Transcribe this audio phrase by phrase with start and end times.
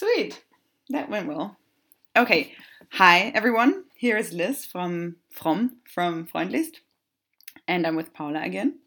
[0.00, 0.42] Sweet.
[0.88, 1.58] That went well.
[2.16, 2.54] Okay.
[2.92, 3.84] Hi, everyone.
[3.94, 6.76] Here is Liz from From from Freundlichst.
[7.68, 8.78] And I'm with Paula again.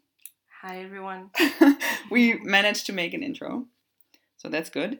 [0.60, 1.30] Hi, everyone.
[2.10, 3.66] we managed to make an intro.
[4.38, 4.98] So that's good.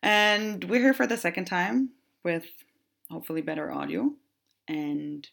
[0.00, 1.90] And we're here for the second time
[2.22, 2.46] with
[3.10, 4.12] hopefully better audio.
[4.68, 5.28] And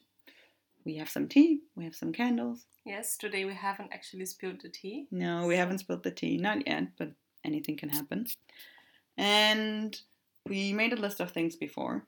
[0.84, 2.66] we have some tea, we have some candles.
[2.84, 5.06] Yes, today we haven't actually spilled the tea.
[5.12, 6.36] No, we haven't spilled the tea.
[6.36, 7.12] Not yet, but
[7.44, 8.26] anything can happen.
[9.16, 9.98] And
[10.46, 12.04] we made a list of things before,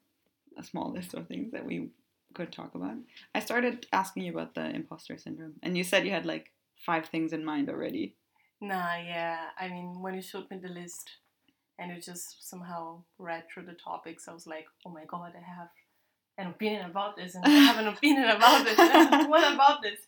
[0.59, 1.89] a small list of things that we
[2.35, 2.97] could talk about.
[3.35, 7.07] I started asking you about the imposter syndrome, and you said you had like five
[7.07, 8.15] things in mind already.
[8.61, 9.49] Nah, yeah.
[9.59, 11.11] I mean, when you showed me the list
[11.79, 15.43] and you just somehow read through the topics, I was like, oh my god, I
[15.59, 15.69] have
[16.39, 18.79] an opinion about this, and I have an opinion about this.
[18.79, 20.01] and what about this?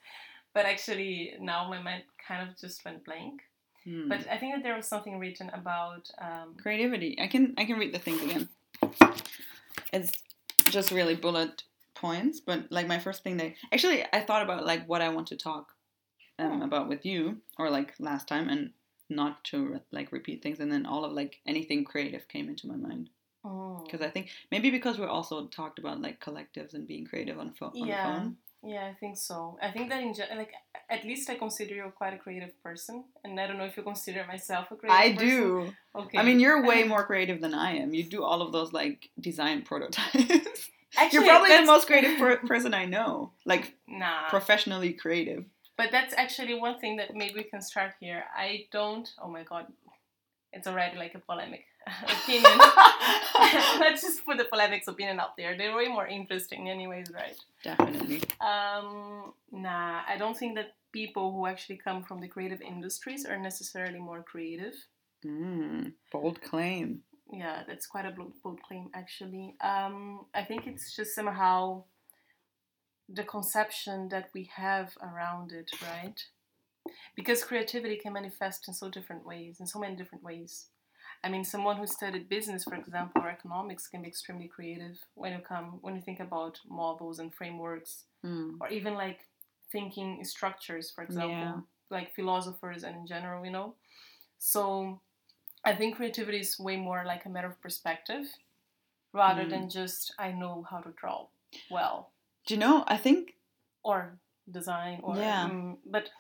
[0.55, 3.43] But actually, now my mind kind of just went blank.
[3.89, 4.09] Hmm.
[4.09, 7.17] But I think that there was something written about um, creativity.
[7.21, 8.49] I can I can read the things again.
[9.93, 10.13] It's
[10.71, 11.63] just really bullet
[11.95, 15.29] points, but like my first thing they actually I thought about like what I want
[15.29, 15.73] to talk
[16.39, 16.65] um, Oh.
[16.65, 18.71] about with you or like last time and
[19.09, 22.77] not to like repeat things and then all of like anything creative came into my
[22.77, 23.09] mind
[23.45, 27.39] oh, because I think maybe because we also talked about like collectives and being creative
[27.39, 28.37] on, pho- on yeah, the phone.
[28.69, 29.59] Yeah, I think so.
[29.63, 30.53] I think that in gen- like
[30.91, 33.83] at least I consider you quite a creative person, and I don't know if you
[33.83, 35.01] consider myself a creative.
[35.01, 35.29] I person.
[35.29, 35.73] do.
[36.01, 36.19] Okay.
[36.19, 37.95] I mean, you're way more creative than I am.
[37.95, 40.15] You do all of those like design prototypes.
[40.97, 43.33] Actually, you're probably the most creative per- person I know.
[43.45, 44.29] Like Nah.
[44.29, 45.45] professionally creative.
[45.77, 48.25] But that's actually one thing that maybe we can start here.
[48.37, 49.09] I don't.
[49.23, 49.67] Oh my god,
[50.53, 51.65] it's already like a polemic
[52.09, 52.59] opinion.
[53.81, 55.57] Let's just put the polemics opinion out there.
[55.57, 57.37] They're way more interesting, anyways, right?
[57.63, 58.23] Definitely.
[58.41, 63.39] Um, nah, I don't think that people who actually come from the creative industries are
[63.39, 64.75] necessarily more creative.
[65.25, 67.03] Mm, bold claim.
[67.31, 69.57] Yeah, that's quite a bold bold claim, actually.
[69.61, 71.85] Um, I think it's just somehow
[73.09, 76.23] the conception that we have around it, right?
[77.17, 80.69] Because creativity can manifest in so different ways, in so many different ways.
[81.25, 85.33] I mean, someone who studied business, for example, or economics, can be extremely creative when
[85.33, 88.57] you come when you think about models and frameworks, Mm.
[88.61, 89.21] or even like
[89.73, 91.61] thinking structures, for example, Yeah.
[91.91, 93.75] like philosophers and in general, you know.
[94.39, 95.01] So
[95.65, 98.27] I think creativity is way more like a matter of perspective
[99.13, 99.51] rather Mm.
[99.51, 101.27] than just I know how to draw
[101.71, 102.13] well
[102.47, 102.85] Do you know?
[102.87, 103.35] I think
[103.83, 104.19] or
[104.51, 105.49] design or Yeah.
[105.51, 106.11] mm, but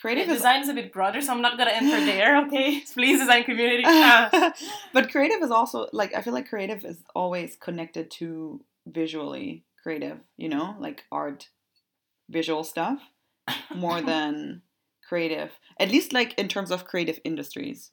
[0.00, 2.36] creative yeah, is design is a bit broader, so I'm not gonna enter there.
[2.46, 3.84] Okay, please, design community.
[3.86, 4.52] Ah.
[4.92, 10.18] but creative is also like I feel like creative is always connected to visually creative,
[10.36, 11.48] you know, like art,
[12.28, 13.00] visual stuff,
[13.74, 14.62] more than
[15.08, 15.52] creative.
[15.78, 17.90] At least like in terms of creative industries.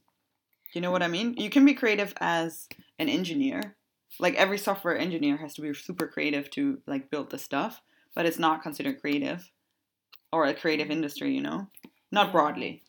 [0.73, 1.35] You know what I mean?
[1.37, 3.75] You can be creative as an engineer.
[4.19, 7.81] Like every software engineer has to be super creative to like build the stuff,
[8.15, 9.51] but it's not considered creative
[10.31, 11.67] or a creative industry, you know?
[12.13, 12.83] Not broadly,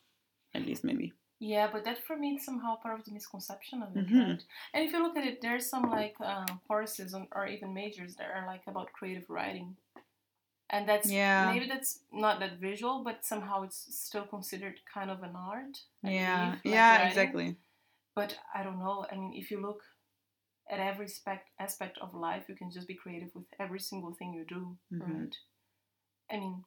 [0.54, 1.12] at least maybe.
[1.40, 4.28] Yeah, but that for me is somehow part of the misconception of it, Mhm.
[4.28, 4.44] right?
[4.72, 8.16] And if you look at it, there's some like uh, courses on, or even majors
[8.16, 9.76] that are like about creative writing,
[10.70, 11.52] and that's Yeah.
[11.52, 15.74] maybe that's not that visual, but somehow it's still considered kind of an art.
[16.04, 17.08] I yeah, believe, like yeah, writing.
[17.08, 17.56] exactly.
[18.14, 19.06] But I don't know.
[19.10, 19.82] I mean, if you look
[20.70, 24.32] at every spec- aspect of life, you can just be creative with every single thing
[24.34, 25.08] you do, Mhm.
[25.20, 25.36] right?
[26.30, 26.64] I mean,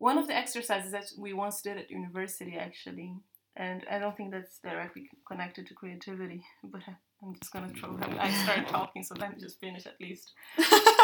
[0.00, 3.10] one of the exercises that we once did at university, actually,
[3.56, 7.92] and I don't think that's directly connected to creativity, but I- I'm just gonna throw
[7.98, 8.16] them.
[8.18, 10.32] I start talking, so let me just finish at least.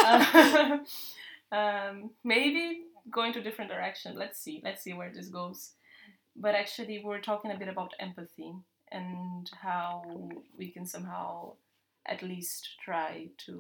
[0.05, 0.79] Uh,
[1.53, 4.17] um, maybe going to different direction.
[4.17, 4.61] Let's see.
[4.65, 5.73] Let's see where this goes.
[6.35, 8.53] But actually, we're talking a bit about empathy
[8.93, 10.03] and how
[10.59, 11.53] we can somehow
[12.07, 13.55] at least try to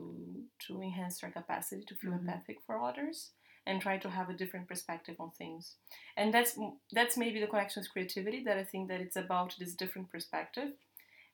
[0.66, 2.20] to enhance our capacity to feel Mhm.
[2.20, 3.32] empathic for others
[3.66, 5.74] and try to have a different perspective on things.
[6.16, 6.58] And that's
[6.92, 10.70] that's maybe the connection with creativity that i think that it's about this different perspective.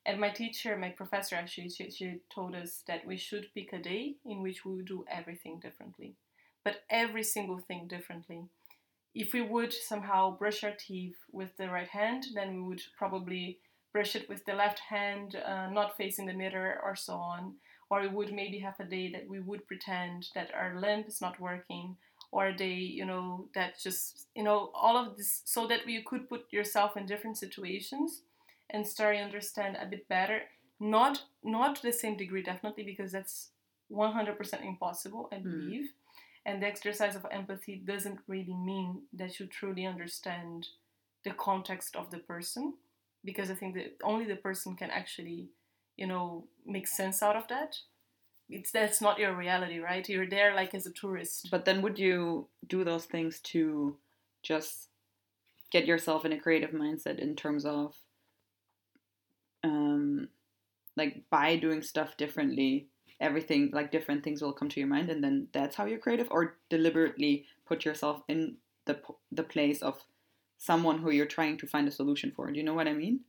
[0.04, 3.78] And my teacher my professor actually she, she told us that we should pick a
[3.78, 6.14] day in which we would do everything differently
[6.64, 8.44] but every single thing differently.
[9.14, 13.58] If we would somehow brush our teeth with the right hand then we would probably
[13.92, 17.56] brush it with the left hand uh, not facing the mirror or so on.
[17.90, 21.20] Or we would maybe have a day that we would pretend that our limb is
[21.20, 21.98] not working
[22.32, 26.28] or they you know that just you know all of this so that you could
[26.28, 28.22] put yourself in different situations
[28.70, 30.42] and start to understand a bit better
[30.80, 33.50] not not to the same degree definitely because that's
[33.90, 35.42] 100% impossible i Mm.
[35.44, 35.90] believe
[36.46, 40.68] and the exercise of empathy doesn't really mean that you truly understand
[41.24, 42.74] the context of the person
[43.24, 45.50] because i think that only the person can actually
[45.96, 47.76] you know, make sense out of that.
[48.48, 50.06] It's that's not your reality, right?
[50.08, 51.48] You're there like as a tourist.
[51.50, 53.96] But then would you do those things to
[54.42, 54.88] just
[55.70, 57.96] get yourself in a creative mindset in terms of
[59.64, 60.28] um
[60.96, 62.86] like by doing stuff differently
[63.20, 66.28] everything like different things will come to your mind and then that's how you're creative
[66.30, 69.00] or deliberately put yourself in the
[69.30, 70.02] the place of
[70.58, 73.20] someone who you're trying to find a solution for do you know what i mean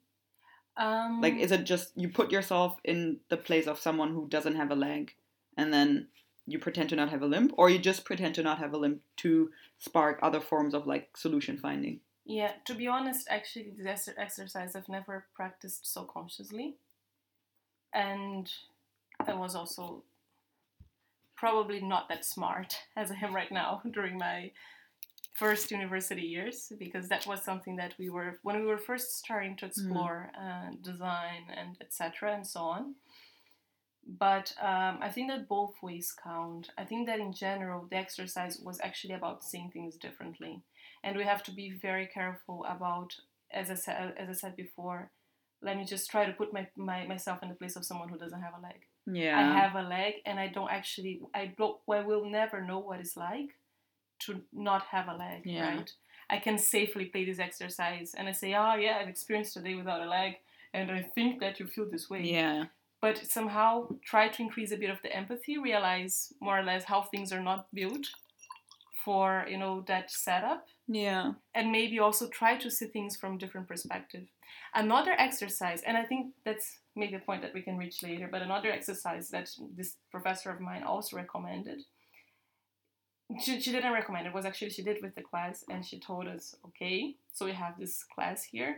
[0.78, 4.56] um, like is it just you put yourself in the place of someone who doesn't
[4.56, 5.14] have a leg
[5.58, 6.08] and then
[6.46, 8.78] you pretend to not have a limb or you just pretend to not have a
[8.78, 14.08] limb to spark other forms of like solution finding yeah, to be honest, actually, this
[14.18, 16.76] exercise I've never practiced so consciously.
[17.94, 18.50] And
[19.28, 20.04] I was also
[21.36, 24.52] probably not that smart as I am right now during my
[25.34, 29.56] first university years because that was something that we were when we were first starting
[29.58, 29.82] to mm-hmm.
[29.82, 30.44] explore mm.
[30.44, 32.96] uh, design and etc and so on.
[34.06, 36.70] But um, i think that both ways count.
[36.78, 40.62] I think that in general the exercise was actually about seeing things differently.
[41.04, 43.16] And we have to be very careful about
[43.52, 45.10] as I said as I said before
[45.64, 48.18] let me just try to put my, my myself in the place of someone who
[48.18, 48.82] doesn't have a leg.
[49.08, 49.40] Yeah.
[49.40, 53.00] I have a leg and I don't actually I don't I will never know what
[53.00, 53.50] it's like
[54.26, 55.76] to not have a leg yeah.
[55.76, 55.92] right?
[56.30, 59.76] I can safely play this exercise and I say oh yeah I've experienced a day
[59.76, 60.36] without a leg
[60.74, 62.24] and I think that you feel this way.
[62.24, 62.66] Yeah.
[63.02, 67.04] But somehow try to increase a bit of the empathy realize more or less how
[67.04, 68.08] things are not built
[69.04, 70.66] for you know that setup.
[70.88, 71.34] Yeah.
[71.54, 74.28] And maybe also try to see things from different perspective.
[74.76, 78.42] Another exercise and i think that's maybe a point that we can reach later but
[78.42, 81.82] another exercise that this professor of mine also recommended
[83.42, 86.28] she, she didn't recommend it was actually she did with the class and she told
[86.28, 88.78] us okay so we have this class here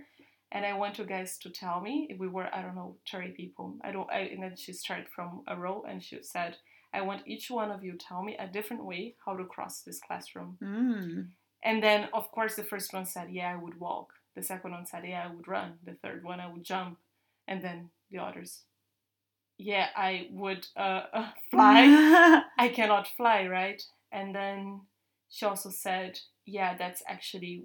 [0.51, 3.29] and I want you guys to tell me if we were I don't know 30
[3.29, 6.57] people I don't I, and then she started from a row and she said
[6.95, 9.99] I want each one of you tell me a different way how to cross this
[9.99, 10.57] classroom.
[10.63, 11.27] Mm.
[11.61, 14.13] And then, of course, the first one said, Yeah, I would walk.
[14.35, 15.73] The second one said, Yeah, I would run.
[15.83, 16.97] The third one, I would jump.
[17.49, 18.61] And then the others,
[19.57, 22.43] Yeah, I would uh, uh, fly.
[22.57, 23.83] I cannot fly, right?
[24.11, 24.81] And then
[25.29, 27.63] she also said, Yeah, that's actually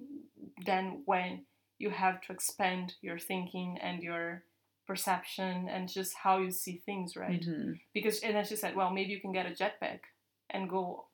[0.65, 1.45] then when
[1.79, 4.45] you have to expand your thinking and your
[4.91, 7.41] perception and just how you see things, right?
[7.41, 7.73] Mm-hmm.
[7.95, 10.01] Because and then she said, well, maybe you can get a jetpack
[10.51, 11.07] and go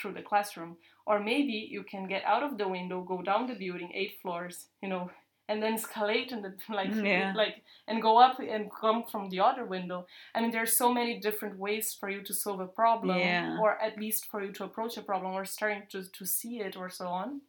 [0.00, 3.54] through the classroom, or maybe you can get out of the window, go down the
[3.54, 5.10] building, eight floors, you know,
[5.48, 7.32] and then escalate and the like yeah.
[7.36, 10.06] like and go up and come from the other window.
[10.34, 13.58] I mean, there's so many different ways for you to solve a problem, yeah.
[13.60, 16.76] or at least for you to approach a problem, or starting to to see it,
[16.76, 17.40] or so on.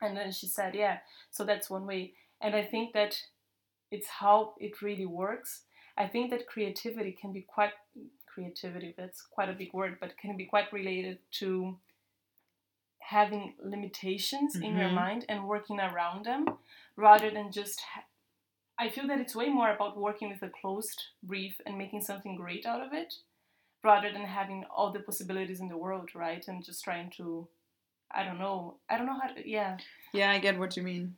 [0.00, 0.98] And then she said, yeah,
[1.30, 2.12] so that's one way.
[2.40, 3.20] And I think that
[3.90, 5.62] it's how it really works.
[5.96, 7.72] I think that creativity can be quite
[8.26, 11.76] creativity, that's quite a big word, but can be quite related to
[13.00, 14.64] having limitations mm-hmm.
[14.64, 14.94] in your mm-hmm.
[14.94, 16.46] mind and working around them
[16.98, 18.04] rather than just ha-
[18.78, 22.36] I feel that it's way more about working with a closed brief and making something
[22.36, 23.14] great out of it
[23.82, 26.46] rather than having all the possibilities in the world, right?
[26.46, 27.48] And just trying to
[28.10, 28.76] I don't know.
[28.90, 29.78] I don't know how to yeah.
[30.12, 31.14] Yeah, I get what you mean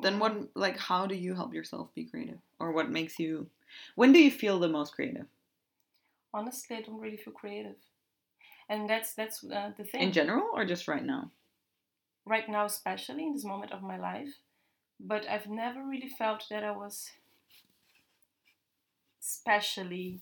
[0.00, 3.46] then what like how do you help yourself be creative or what makes you
[3.94, 5.26] when do you feel the most creative
[6.32, 7.76] honestly i don't really feel creative
[8.68, 11.30] and that's that's uh, the thing in general or just right now
[12.26, 14.34] right now especially in this moment of my life
[15.00, 17.10] but i've never really felt that i was
[19.20, 20.20] especially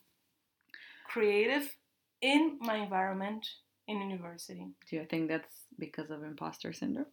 [1.09, 1.77] creative
[2.21, 3.47] in my environment
[3.89, 7.07] in university do you think that's because of imposter syndrome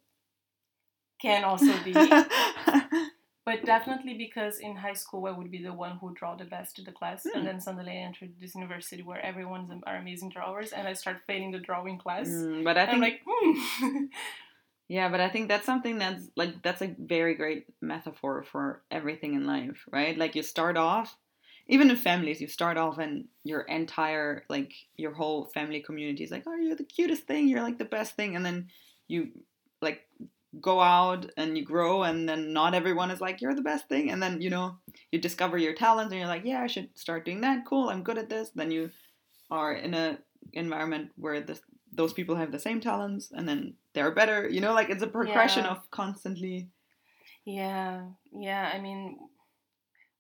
[1.19, 1.93] can also be.
[3.45, 6.79] but definitely because in high school I would be the one who draw the best
[6.79, 7.31] in the class, mm.
[7.33, 7.47] and hmm.
[7.47, 11.51] then suddenly I entered this university where everyone's are amazing drawers, and I start failing
[11.51, 12.27] the drawing class.
[12.27, 14.05] Mm, but I think I'm like, hmm.
[14.87, 19.33] yeah, but I think that's something that's like that's a very great metaphor for everything
[19.33, 20.17] in life, right?
[20.17, 21.15] Like you start off.
[21.69, 26.31] Even in families, you start off and your entire, like, your whole family community is
[26.31, 28.37] like, oh, you're the cutest thing, you're like the best thing.
[28.37, 28.67] And then
[29.09, 29.31] you,
[29.81, 30.07] like,
[30.61, 34.09] go out and you grow and then not everyone is like you're the best thing
[34.09, 34.77] and then you know
[35.11, 38.01] you discover your talents and you're like yeah i should start doing that cool i'm
[38.01, 38.89] good at this then you
[39.51, 40.17] are in a
[40.53, 44.73] environment where this, those people have the same talents and then they're better you know
[44.73, 45.71] like it's a progression yeah.
[45.71, 46.67] of constantly
[47.45, 48.01] yeah
[48.31, 49.17] yeah i mean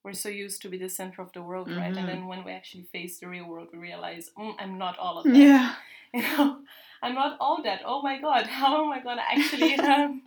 [0.03, 1.97] we're so used to be the center of the world right mm-hmm.
[1.97, 5.19] and then when we actually face the real world we realize mm, i'm not all
[5.19, 5.75] of that yeah
[6.13, 6.59] you know
[6.99, 7.81] I'm not all that.
[7.85, 10.23] Oh my god, how am I gonna actually, um,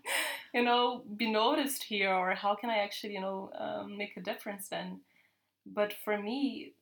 [0.54, 4.20] you know, be noticed here, or how can I actually, you know, um, make a
[4.20, 5.00] difference then?
[5.66, 6.72] but for me,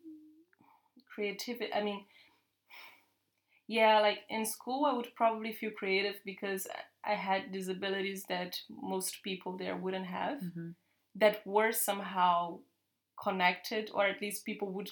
[1.13, 1.73] creativity.
[1.73, 2.05] I mean,
[3.69, 6.67] yeah, like in school, I would probably feel creative because
[7.05, 10.71] I had these abilities that most people there wouldn't have, Mm-hmm.
[11.17, 12.59] that were somehow
[13.23, 14.91] connected, or at least people would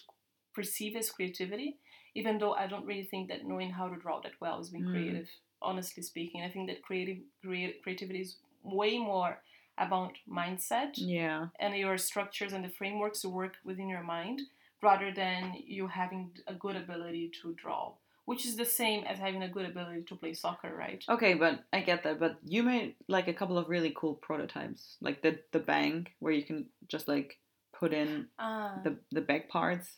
[0.54, 1.78] perceive as creativity.
[2.14, 4.85] Even though I don't really think that knowing how to draw that well is being
[4.85, 4.92] Mm.
[4.92, 5.28] creative.
[5.62, 9.42] Honestly speaking, I think that creative creat- creativity is way more
[9.78, 11.49] about mindset Yeah.
[11.61, 14.40] and your structures and the frameworks to work within your mind
[14.83, 17.95] rather than you having a good ability to draw
[18.26, 21.64] which is the same as having a good ability to play soccer right Okay, but
[21.73, 22.21] I get that.
[22.21, 26.33] But you made like a couple of really cool prototypes, like the the bank where
[26.38, 27.38] you can just like
[27.80, 29.88] put in ah the the back parts.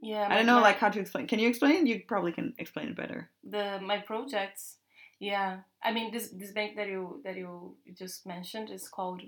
[0.00, 1.26] yeah I don't know like how to explain.
[1.26, 1.86] Can you explain?
[1.86, 3.30] You probably can explain it better.
[3.44, 4.76] the my projects
[5.20, 9.20] yeah i mean this this bank that you that you just mentioned is called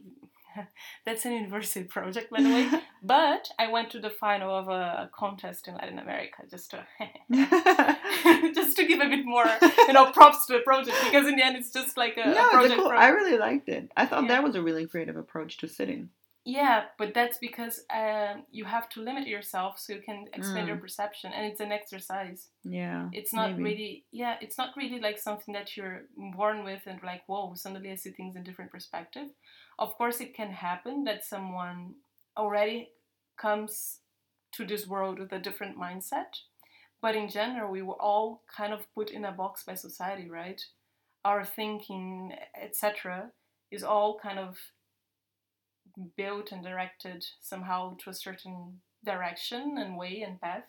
[1.04, 2.64] that's an university project by the way
[3.02, 6.86] but i went to the final of a contest in latin america just to
[8.54, 9.44] just to give a bit more
[9.86, 12.48] you know props to the project because in the end it's just like a, no,
[12.48, 12.88] a project cool.
[12.90, 13.90] I really liked it.
[13.96, 14.28] I thought Yeah.
[14.28, 16.10] that was a really creative approach to sitting.
[16.44, 20.76] yeah but that's because um, you have to limit yourself so you can expand your
[20.78, 20.84] Mm.
[20.86, 23.02] perception and it's an exercise Yeah.
[23.18, 23.62] it's not maybe.
[23.68, 23.92] really
[24.22, 26.00] yeah it's not really like something that you're
[26.38, 29.28] born with and like whoa suddenly i see things in different perspective
[29.84, 31.78] of course it can happen that someone
[32.36, 32.90] already
[33.40, 33.98] comes
[34.52, 36.40] to this world with a different mindset.
[37.00, 40.60] But in general we were all kind of put in a box by society right?
[41.24, 43.32] Our thinking etc
[43.70, 44.58] is all kind of
[46.16, 50.64] built and directed somehow to a certain direction and way and path.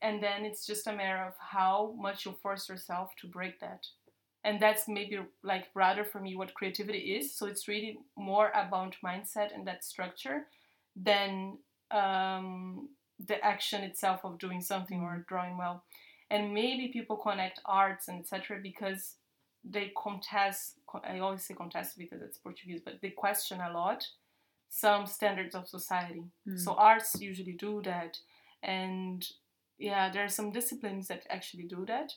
[0.00, 3.86] And then it's just a matter of how much you force yourself to break that.
[4.44, 7.36] And that's maybe like rather for me what creativity is.
[7.36, 10.46] So it's really more about mindset and that structure
[10.96, 11.58] than
[11.90, 15.84] um, the action itself of doing something or drawing well.
[16.30, 19.16] And maybe people connect arts and etc because
[19.64, 24.04] they contest i always say contest because it's portuguese but they question a lot
[24.68, 26.24] some standards of society.
[26.44, 26.56] Hmm.
[26.56, 28.18] so arts usually do that.
[28.62, 29.24] And
[29.78, 32.14] yeah there are some disciplines that actually do that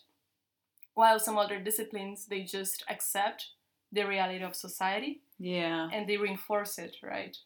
[0.96, 3.50] while some other disciplines they just accept
[3.92, 5.90] the reality of society Yeah.
[5.94, 7.38] and they reinforce it right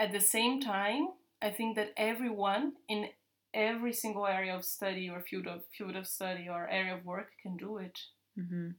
[0.00, 1.08] at the same time
[1.40, 3.08] i think that everyone in
[3.52, 7.30] every single area of study or field of field of study or area of work
[7.42, 7.98] can do it.
[8.36, 8.70] Hmm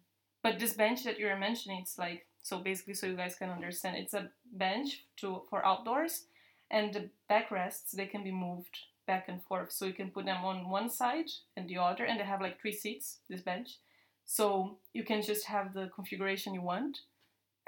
[0.44, 3.96] but this bench that you're mentioning it's like so basically so you guys can understand
[3.96, 6.26] it's a bench to for outdoors
[6.70, 9.72] and the backrests they can be moved back and forth.
[9.72, 12.62] So you can put them on one side and the other and they have like
[12.62, 13.78] three seats this bench.
[14.26, 17.00] So you can just have the configuration you want.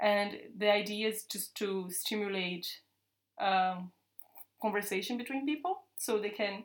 [0.00, 2.66] And the idea is just to stimulate
[3.40, 3.90] um,
[4.60, 6.64] conversation between people so they can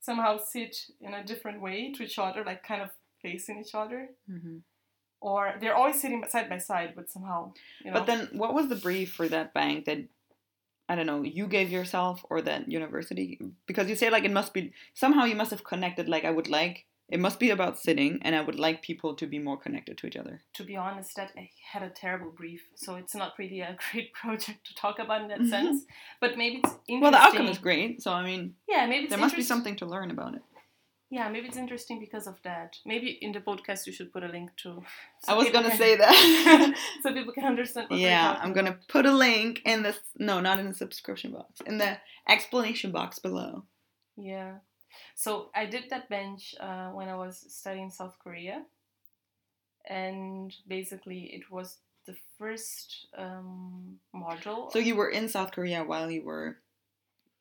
[0.00, 4.08] somehow sit in a different way to each other like kind of facing each other
[4.28, 4.58] hmm
[5.20, 7.52] or they're always sitting side by side, but somehow,
[7.84, 7.98] you know.
[7.98, 9.98] But then, what was the brief for that bank that
[10.88, 13.40] I don't know you gave yourself or that university?
[13.66, 16.08] Because you say like it must be somehow you must have connected.
[16.08, 19.26] Like I would like it must be about sitting, and I would like people to
[19.26, 20.42] be more connected to each other.
[20.54, 24.12] to be honest, that I had a terrible brief, so it's not really a great
[24.12, 25.50] project to talk about in that mm-hmm.
[25.50, 25.84] sense.
[26.20, 27.00] But maybe it's interesting.
[27.00, 29.86] Well, the outcome is great, so I mean Yeah, maybe there must be something to
[29.86, 30.42] learn about it.
[31.10, 32.76] Yeah, maybe it's interesting because of that.
[32.84, 34.82] Maybe in the podcast you should put a link to.
[35.24, 36.74] so I was gonna can- say that.
[37.02, 37.88] so people can understand.
[37.88, 41.62] What yeah, I'm gonna put a link in the no, not in the subscription box,
[41.64, 41.96] in the
[42.28, 43.64] explanation box below.
[44.18, 44.56] Yeah.
[45.14, 48.64] So I did that bench uh, when I was studying South Korea,
[49.88, 54.70] and basically it was the first um, module.
[54.72, 56.58] So you were in South Korea while you were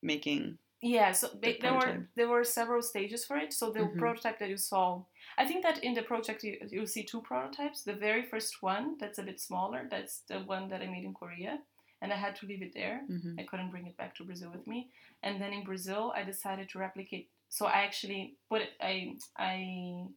[0.02, 0.58] making.
[0.82, 3.52] Yeah, so the there were there were several stages for it.
[3.52, 3.98] So the Mhm.
[3.98, 5.02] prototype that you saw,
[5.38, 7.82] I think that in the project you you see two prototypes.
[7.84, 11.14] The very first one that's a bit smaller, that's the one that I made in
[11.16, 11.60] Korea,
[12.02, 13.02] and I had to leave it there.
[13.10, 13.40] Mhm.
[13.40, 14.92] I couldn't bring it back to Brazil with me.
[15.24, 17.30] And then in Brazil, I decided to replicate.
[17.50, 18.70] So I actually put it.
[18.82, 20.08] I I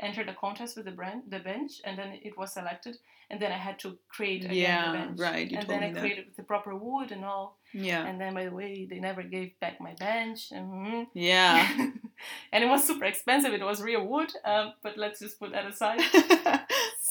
[0.00, 2.96] entered a contest with the brand, the bench, and then it was selected.
[3.30, 5.20] And then I had to create again Yeah, the bench.
[5.20, 6.00] right, and then I that.
[6.00, 7.58] created with the proper wood and all.
[7.74, 8.06] Yeah.
[8.06, 10.50] And then by the way, they never gave back my bench.
[10.50, 11.06] mhm.
[11.14, 11.68] Yeah.
[12.52, 13.52] and it was super expensive.
[13.52, 14.32] It was real wood.
[14.44, 16.00] Um, but let's just put that aside.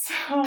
[0.08, 0.46] So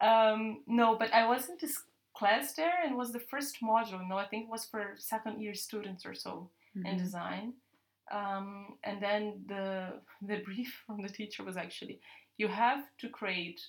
[0.00, 1.76] um, no, but I was in this
[2.16, 4.06] class there, and it was the first module.
[4.08, 6.98] No, I think it was for second year students or so in Mhm.
[6.98, 7.54] design.
[8.10, 12.00] Um, and then the the brief from the teacher was actually
[12.36, 13.60] you have to create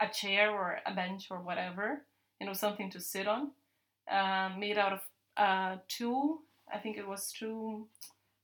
[0.00, 2.04] a chair or a bench or whatever,
[2.40, 3.50] you know, something to sit on,
[4.10, 5.00] uh, made out of
[5.36, 6.40] uh, two
[6.72, 7.86] I think it was two,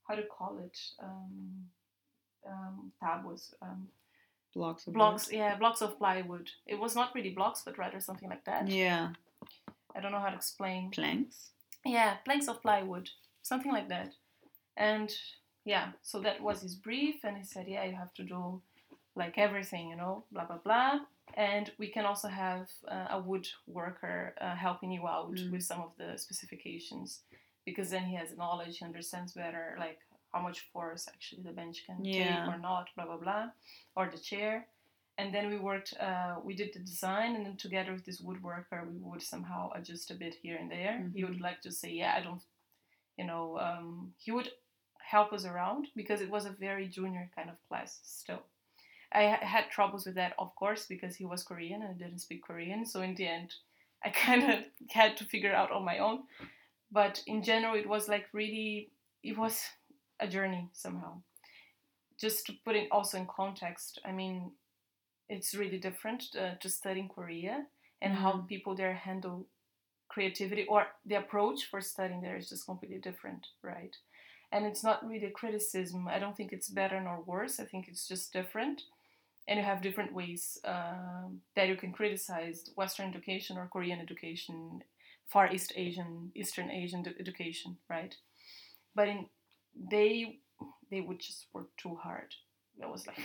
[0.06, 1.64] how to call it, um,
[2.46, 3.88] um, tábuas, um,
[4.54, 5.28] Blocks of blocks.
[5.28, 5.36] wood.
[5.36, 6.50] Yeah, blocks of plywood.
[6.66, 8.68] It was not really blocks, but rather something like that.
[8.68, 9.10] Yeah.
[9.94, 10.90] I don't know how to explain.
[10.90, 11.50] Planks.
[11.84, 13.08] Yeah, planks of plywood,
[13.42, 14.12] something like that.
[14.76, 15.12] And
[15.64, 18.62] yeah, so that was his brief, and he said, yeah, you have to do
[19.16, 21.00] like everything, you know, blah blah blah.
[21.34, 25.50] And we can also have uh, a woodworker uh, helping you out Mm.
[25.52, 27.20] with some of the specifications,
[27.64, 29.98] because then he has knowledge, he understands better, like
[30.32, 32.40] how much force actually the bench can Yeah.
[32.40, 33.50] take or not, blah blah blah,
[33.96, 34.66] or the chair.
[35.18, 38.88] And then we worked, uh, we did the design, and then together with this woodworker,
[38.90, 41.10] we would somehow adjust a bit here and there.
[41.14, 41.42] He would Mhm.
[41.48, 42.42] like to say, yeah, I don't,
[43.20, 44.50] you know, um, he would
[45.12, 48.42] help us around because it was a very junior kind of class still.
[49.12, 52.42] I had troubles with that, of course, because he was Korean and I didn't speak
[52.44, 52.86] Korean.
[52.86, 53.54] So in the end,
[54.04, 54.58] I kind of
[54.90, 56.20] had to figure out on my own.
[56.92, 58.90] But in general, it was like really,
[59.22, 59.64] it was
[60.20, 61.22] a journey somehow.
[62.18, 64.52] Just to put it also in context, I mean,
[65.28, 67.66] it's really different uh, to study in Korea
[68.02, 68.48] and how Mhm.
[68.48, 69.46] people there handle
[70.10, 73.96] creativity or the approach for studying there is just completely different, right?
[74.52, 76.08] And it's not really a criticism.
[76.08, 77.60] I don't think it's better nor worse.
[77.60, 78.82] I think it's just different.
[79.48, 84.82] And you have different ways um, that you can criticize Western education or Korean education,
[85.28, 88.14] Far East Asian, Eastern Asian education, right?
[88.94, 89.26] But in
[89.90, 90.40] they
[90.90, 92.34] they would just work too hard.
[92.78, 93.20] That was like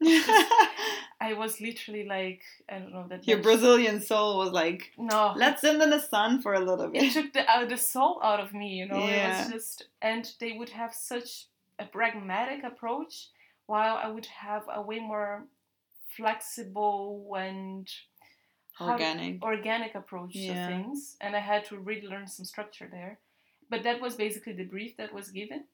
[1.22, 5.32] I was literally like I don't know that Your that- Brazilian soul was like, no
[5.36, 7.02] let's sit in the sun for a little bit.
[7.02, 9.06] it took the uh, the soul out of me, you know.
[9.06, 9.38] It Yeah.
[9.44, 11.46] was just, and they would have such
[11.78, 13.28] a pragmatic approach,
[13.66, 15.44] while I would have a way more
[16.16, 17.88] flexible and
[18.80, 19.42] Organic.
[19.42, 20.54] organic approach Yeah.
[20.54, 23.18] to things, and I had to really learn some structure there.
[23.68, 25.64] But that was basically the brief that was given,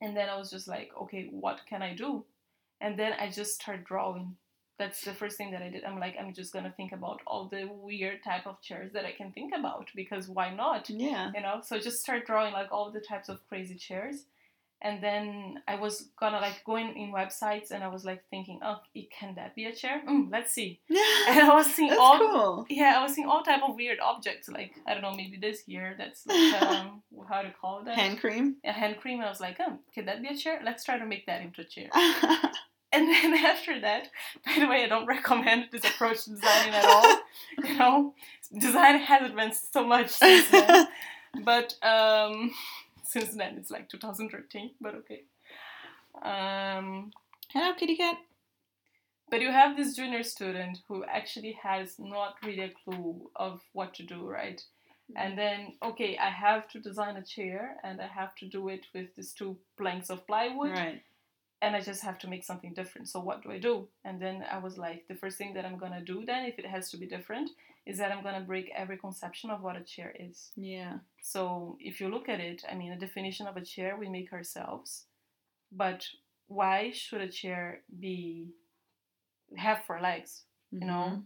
[0.00, 2.24] and then I was just like, okay, what can I do?
[2.80, 4.36] And then I just started drawing.
[4.78, 5.84] That's the first thing that I did.
[5.84, 9.12] I'm like, I'm just gonna think about all the weird type of chairs that I
[9.12, 10.88] can think about because why not?
[10.88, 11.30] Yeah.
[11.34, 14.24] you know so just start drawing like all the types of crazy chairs
[14.80, 18.76] and then i was gonna like going in websites and i was like thinking oh
[18.94, 20.78] it- can that be a chair mm, let's see
[21.28, 22.66] and i was seeing That's all cool.
[22.70, 25.62] yeah i was seeing all type of weird objects like i don't know maybe this
[25.66, 28.56] here that's like um how to call that Hand cream.
[28.64, 30.96] a hand cream and i was like oh can that be a chair let's try
[30.96, 31.88] to make that into a chair
[32.92, 34.08] and then after that,
[34.44, 37.18] by the way, I don't recommend this approach to designing at all.
[37.64, 38.14] You know,
[38.58, 40.86] design has advanced so much since then.
[41.44, 42.52] But um,
[43.04, 44.70] since then, it's like 2013.
[44.80, 45.22] But okay.
[46.22, 47.10] Um,
[47.50, 48.16] Hello, kitty cat.
[49.30, 53.94] but you have this junior student who actually has not really a clue of what
[53.94, 54.62] to do, right?
[55.16, 58.86] And then, okay, I have to design a chair, and I have to do it
[58.94, 61.02] with these two planks of plywood Right.
[61.60, 63.08] And I just have to make something different.
[63.08, 63.88] So what do I do?
[64.04, 66.66] And then I was like, the first thing that I'm gonna do then, if it
[66.66, 67.50] has to be different,
[67.84, 70.50] is that I'm gonna break every conception of what a chair is.
[70.56, 70.98] Yeah.
[71.22, 74.32] So if you look at it, I mean, a definition of a chair we make
[74.32, 75.06] ourselves,
[75.72, 76.06] but
[76.46, 78.48] why should a chair be
[79.56, 80.42] have four legs?
[80.70, 81.22] You know,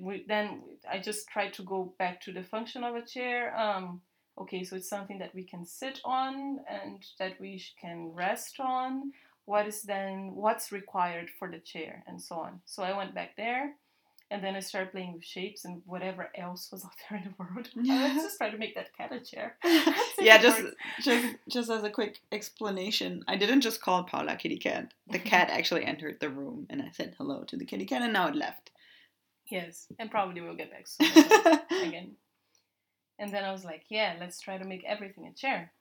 [0.00, 3.56] we, then I just tried to go back to the function of a chair.
[3.58, 4.02] Um,
[4.38, 8.60] okay, so it's something that we can sit on and that we sh- can rest
[8.60, 9.12] on.
[9.46, 12.60] What is then what's required for the chair and so on.
[12.64, 13.74] So I went back there,
[14.30, 17.34] and then I started playing with shapes and whatever else was out there in the
[17.38, 17.68] world.
[17.76, 19.56] Let's just try to make that cat a chair.
[20.18, 20.62] yeah, just
[21.02, 24.92] just just as a quick explanation, I didn't just call Paula kitty cat.
[25.08, 28.12] The cat actually entered the room, and I said hello to the kitty cat, and
[28.12, 28.70] now it left.
[29.46, 32.12] Yes, and probably we'll get back soon again.
[33.18, 35.72] And then I was like, yeah, let's try to make everything a chair.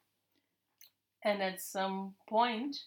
[1.23, 2.77] And at some point,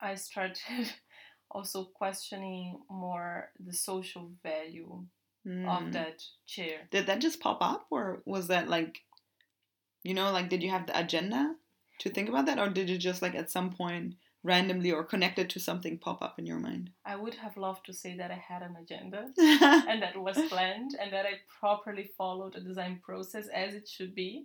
[0.00, 0.58] I started
[1.50, 5.04] also questioning more the social value
[5.42, 5.66] Hmm.
[5.66, 6.80] of that chair.
[6.90, 9.00] Did that just pop up, or was that like,
[10.02, 11.54] you know, like did you have the agenda
[12.00, 15.48] to think about that, or did you just like at some point randomly or connected
[15.50, 16.90] to something pop up in your mind?
[17.06, 19.30] I would have loved to say that I had an agenda
[19.88, 24.14] and that was planned and that I properly followed the design process as it should
[24.14, 24.44] be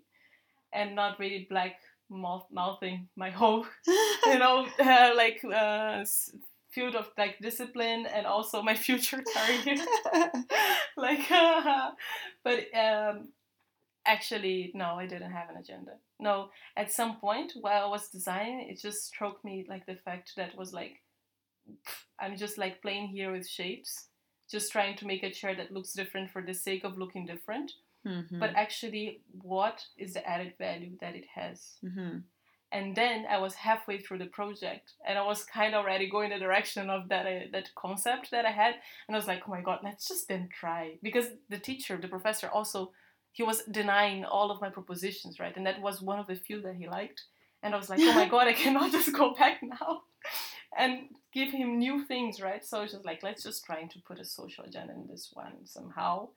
[0.71, 3.65] and not really black mouth mouthing my whole
[4.25, 6.03] you know, uh, like uh,
[6.71, 9.77] field of like discipline and also my future career.
[10.97, 11.27] like,
[12.43, 13.29] but um,
[14.05, 15.93] actually, no, I didn't have an agenda.
[16.19, 20.33] No, at some point while I was designing, it just struck me like the fact
[20.37, 21.01] that was like,
[22.19, 24.07] I'm just like playing here with shapes,
[24.49, 27.71] just trying to make a chair that looks different for the sake of looking different.
[28.05, 28.39] Mhm.
[28.39, 31.77] but actually what is the added value that it has.
[31.83, 32.23] Mhm.
[32.71, 36.31] And then I was halfway through the project, and I was kind of already going
[36.31, 38.73] the direction of that uh, that concept that I had,
[39.07, 42.07] and I was like, oh my god, let's just then try because the teacher, the
[42.07, 42.91] professor, also
[43.31, 45.55] he was denying all of my propositions, right?
[45.57, 47.25] And that was one of the few that he liked.
[47.61, 50.03] And I was like, oh my god, I cannot just go back now
[50.77, 52.63] and give him new things, right?
[52.65, 55.65] So it's just like, let's just try to put a social agenda in this one
[55.65, 56.29] somehow.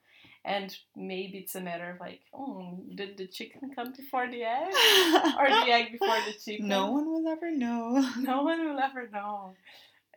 [0.45, 4.73] And maybe it's a matter of like, oh, did the chicken come before the egg?
[5.37, 6.67] or the egg before the chicken?
[6.67, 8.09] no one will ever know.
[8.17, 9.53] No one will ever know.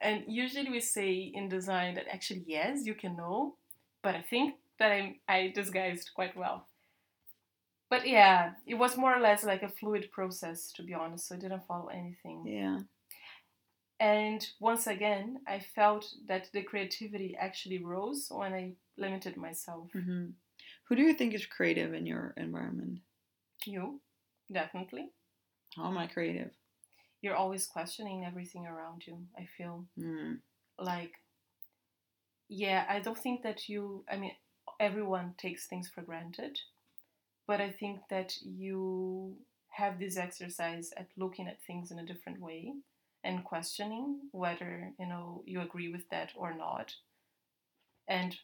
[0.00, 3.56] And usually we say in design that actually, yes, you can know,
[4.02, 6.66] but I think that I, I disguised quite well.
[7.90, 11.34] But yeah, it was more or less like a fluid process, to be honest, so
[11.34, 12.44] I didn't follow anything.
[12.46, 12.78] Yeah.
[14.00, 19.90] And once again, I felt that the creativity actually rose when I limited myself.
[19.92, 20.26] hmm
[20.88, 23.00] Who do you think is creative in your environment?
[23.64, 24.00] You,
[24.52, 25.10] definitely.
[25.76, 26.50] How am I creative?
[27.22, 29.86] You're always questioning everything around you, I feel.
[29.98, 30.38] Mm.
[30.78, 31.12] Like,
[32.48, 34.32] yeah, I don't think that you, I mean,
[34.80, 36.58] everyone takes things for granted,
[37.46, 39.36] but I think that you
[39.70, 42.72] have this exercise at looking at things in a different way
[43.24, 46.94] and questioning whether, you know, you agree with that or not.
[48.08, 48.36] And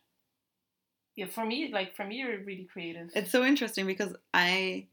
[1.19, 3.11] yeah, for me, like, for me, you're really creative.
[3.13, 4.87] It's so interesting because I.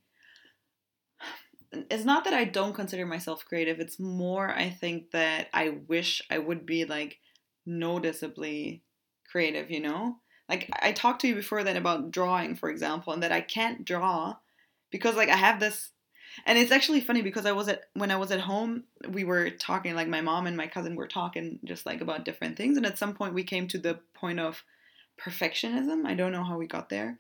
[1.72, 3.80] It's not that I don't consider myself creative.
[3.80, 7.20] It's more I think that I wish I would be like
[7.66, 8.82] noticeably
[9.30, 10.16] creative, you know?
[10.50, 13.86] Like I talked to you before then about drawing, for example, and that I can't
[13.86, 14.38] draw
[14.90, 15.92] because like I have this
[16.46, 19.52] and it's actually funny because I was at when I was at home, we were
[19.52, 22.86] talking like my mom and my cousin were talking just like about different things and
[22.86, 24.64] at some point we came to the point of
[25.20, 26.06] perfectionism.
[26.06, 27.20] I don't know how we got there.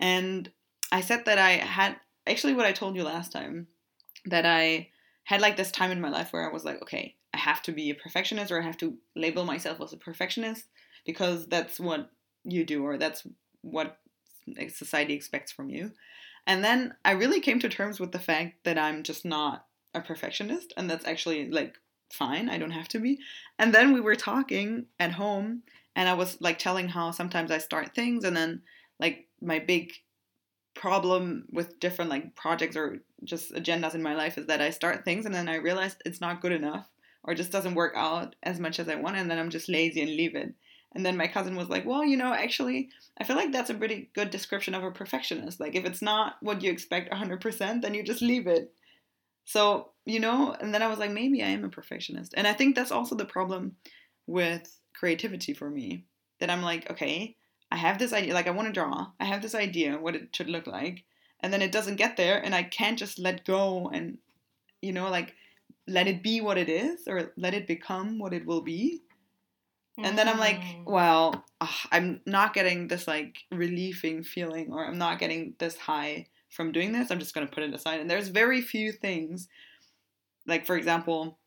[0.00, 0.50] And
[0.92, 3.68] I said that I had actually what I told you last time
[4.26, 4.88] that I
[5.24, 7.72] had like this time in my life where I was like, okay, I have to
[7.72, 10.66] be a perfectionist or I have to label myself as a perfectionist
[11.04, 12.10] because that's what
[12.44, 13.26] you do or that's
[13.62, 13.98] what
[14.68, 15.92] society expects from you.
[16.46, 20.00] And then I really came to terms with the fact that I'm just not a
[20.00, 21.76] perfectionist and that's actually like
[22.10, 22.48] fine.
[22.48, 23.18] I don't have to be.
[23.58, 25.62] And then we were talking at home
[25.96, 28.62] and I was like telling how sometimes I start things and then
[28.98, 29.92] like my big
[30.74, 35.04] problem with different like projects or just agendas in my life is that I start
[35.04, 36.86] things and then I realize it's not good enough
[37.22, 40.02] or just doesn't work out as much as I want and then I'm just lazy
[40.02, 40.52] and leave it.
[40.92, 43.74] And then my cousin was like, "Well, you know, actually, I feel like that's a
[43.74, 45.58] pretty good description of a perfectionist.
[45.58, 48.72] Like if it's not what you expect 100%, then you just leave it."
[49.44, 52.34] So, you know, and then I was like, maybe I am a perfectionist.
[52.36, 53.76] And I think that's also the problem
[54.26, 56.04] with creativity for me.
[56.40, 57.36] That I'm like, okay,
[57.70, 59.08] I have this idea, like I want to draw.
[59.20, 61.04] I have this idea what it should look like,
[61.40, 64.18] and then it doesn't get there and I can't just let go and
[64.82, 65.34] you know, like
[65.86, 69.00] let it be what it is or let it become what it will be.
[69.96, 70.84] And then I'm like, Mm.
[70.86, 76.26] well, ugh, I'm not getting this like relieving feeling or I'm not getting this high
[76.50, 77.10] from doing this.
[77.10, 78.00] I'm just going to put it aside.
[78.00, 79.48] And there's very few things,
[80.46, 81.38] like for example,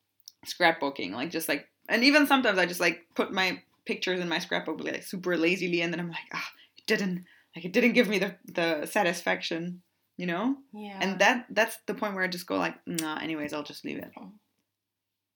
[0.46, 4.40] scrapbooking, like just like, and even sometimes I just like put my pictures in my
[4.40, 8.10] scrapbook like super lazily and then I'm like, ah, it didn't, like it didn't give
[8.10, 9.82] me the, the satisfaction,
[10.18, 10.58] you know?
[10.74, 11.00] yeah.
[11.02, 13.98] And that that's the point where I just go like, nah, anyways, I'll just leave
[13.98, 14.12] it.
[14.20, 14.32] Oh.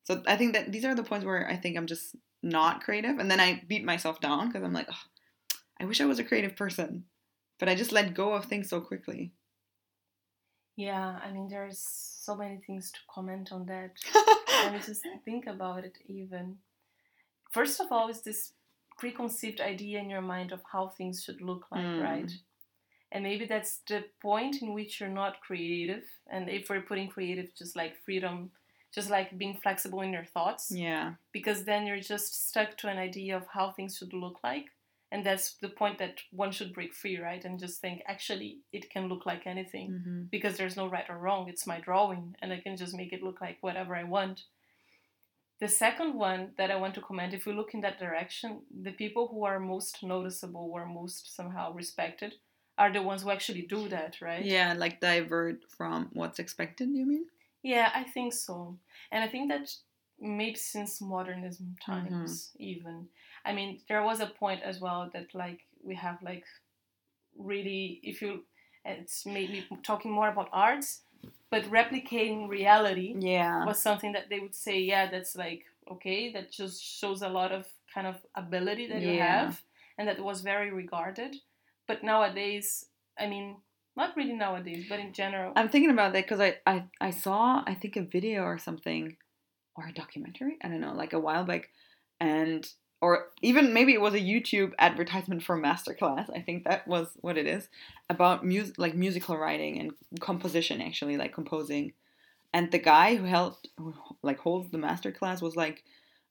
[0.04, 3.20] So I think that these are the points where I think I'm just not creative,
[3.20, 6.24] and then I beat myself down because I'm like, oh, I wish I was a
[6.24, 7.06] creative person,
[7.60, 9.32] but I just let go of things so quickly.
[10.76, 13.92] Yeah, I mean, there's so many things to comment on that.
[14.64, 16.58] Let me just think about it even.
[17.52, 18.54] First of all, is this
[18.98, 22.04] preconceived idea in your mind of how things should look like, Mm.
[22.04, 22.32] right?
[23.12, 26.04] And maybe that's the point in which you're not creative.
[26.32, 28.52] And if we're putting creative just like freedom,
[28.94, 32.98] just like being flexible in your thoughts, yeah, because then you're just stuck to an
[32.98, 34.68] idea of how things should look like.
[35.12, 37.44] And that's the point that one should break free, right?
[37.44, 41.18] And just think, actually, it can look like anything hmm because there's no right or
[41.18, 41.50] wrong.
[41.50, 44.44] It's my drawing, and I can just make it look like whatever I want.
[45.60, 48.94] The second one that I want to comment, if we look in that direction, the
[48.94, 52.36] people who are most noticeable or most somehow respected
[52.78, 54.44] are the ones who actually do that, right?
[54.44, 56.90] yeah, like divert from what's expected.
[56.90, 57.26] You mean?
[57.62, 58.80] Yeah, I think so.
[59.12, 59.70] And I think that
[60.20, 63.08] maybe since modernism times, even.
[63.46, 66.46] I mean, there was a point as well that, like, we have, like,
[67.38, 68.44] really, if you,
[68.86, 71.02] it's maybe talking more about arts,
[71.50, 76.52] but replicating reality Yeah, was something that they would say, yeah, that's like, okay, that
[76.52, 79.62] just shows a lot of kind of ability that you have,
[79.98, 81.36] and that was very regarded.
[81.88, 82.86] But nowadays,
[83.20, 83.58] I mean,
[83.96, 85.52] not really nowadays, but in general.
[85.56, 89.18] I'm thinking about that because I, I I saw I think a video or something,
[89.76, 90.58] or a documentary.
[90.64, 91.70] I don't know, like a while back,
[92.20, 92.66] and
[93.02, 96.30] or even maybe it was a YouTube advertisement for masterclass.
[96.36, 97.68] I think that was what it is
[98.10, 101.94] about music, like musical writing and composition, actually, like composing.
[102.54, 105.84] And the guy who held, who, like, holds the masterclass was like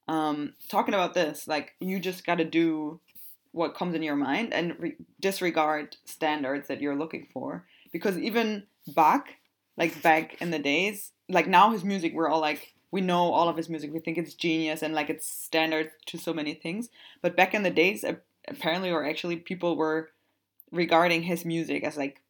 [0.06, 1.48] um, talking about this.
[1.48, 3.00] Like, you just got to do
[3.52, 7.66] what comes in your mind and re- disregard standards that you're looking for.
[7.90, 9.26] Because even Bach,
[9.76, 13.48] like back in the days, like now his music, we're all like, we know all
[13.48, 13.92] of his music.
[13.92, 16.88] We think it's genius and like it's standard to so many things.
[17.22, 18.05] But back in the days,
[18.48, 20.11] apparently, or actually, people were
[20.72, 22.20] regarding his music as like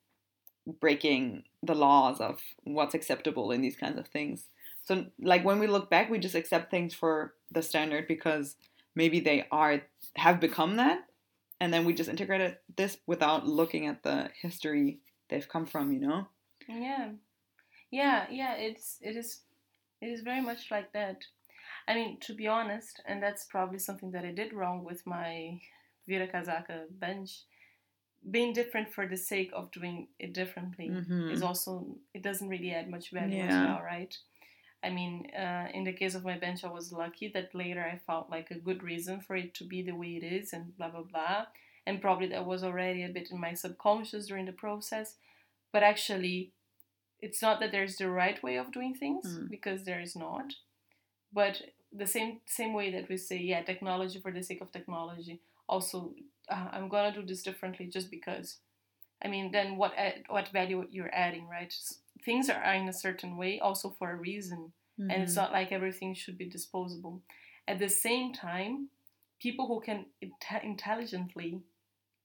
[0.66, 4.46] breaking the laws of what's acceptable in these kinds of things.
[4.84, 8.56] So, like when we look back, we just accept things for the standard because
[8.94, 9.82] maybe they are
[10.16, 11.06] have become that,
[11.60, 15.92] and then we just integrated this without looking at the history they've come from.
[15.92, 16.28] You know?
[16.68, 17.10] Yeah,
[17.90, 18.54] yeah, yeah.
[18.54, 19.40] It's it is
[20.00, 21.18] it is very much like that.
[21.88, 25.60] I mean, to be honest, and that's probably something that I did wrong with my
[26.06, 27.44] Vira Casaca bench.
[28.30, 31.32] Being different for the sake of doing it differently Mhm.
[31.32, 33.64] is also it doesn't really add much value as Yeah.
[33.64, 34.16] well, right?
[34.82, 37.98] I mean, uh, in the case of my bench, I was lucky that later I
[37.98, 40.90] found like a good reason for it to be the way it is, and blah
[40.90, 41.46] blah blah.
[41.86, 45.16] And probably that was already a bit in my subconscious during the process,
[45.72, 46.52] but actually,
[47.22, 49.50] it's not that there's the right way of doing things Mm.
[49.50, 50.54] because there is not.
[51.32, 55.40] But the same same way that we say, yeah, technology for the sake of technology.
[55.68, 56.14] Also,
[56.48, 58.58] uh, I'm gonna do this differently just because.
[59.22, 61.66] I mean, then what add, what value you're adding, right?
[61.72, 65.36] S- Things are in a certain way, also for a reason, and it's Mhm.
[65.42, 67.22] not like everything should be disposable.
[67.66, 68.90] At the same time,
[69.38, 71.62] people who can inte- intelligently,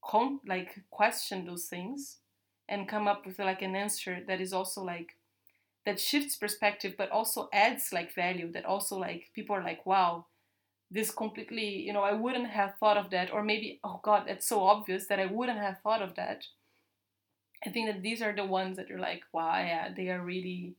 [0.02, 2.20] con- like question those things,
[2.70, 5.16] and come up with like an answer that is also like
[5.86, 8.52] that shifts perspective, but also adds like value.
[8.52, 10.26] That also like people are like, wow,
[10.92, 14.48] this completely, you know, I wouldn't have thought of that, or maybe, oh God, that's
[14.48, 16.48] so obvious that I wouldn't have thought of that.
[17.66, 20.76] I think that these are the ones that you're like, wow, yeah, they are really,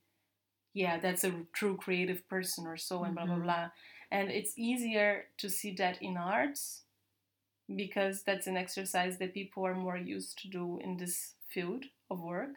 [0.75, 3.44] yeah, that's a true creative person or so, and blah blah Mhm.
[3.44, 3.70] blah.
[4.11, 6.85] And it's easier to see that in arts
[7.75, 12.21] because that's an exercise that people are more used to do in this field of
[12.21, 12.57] work,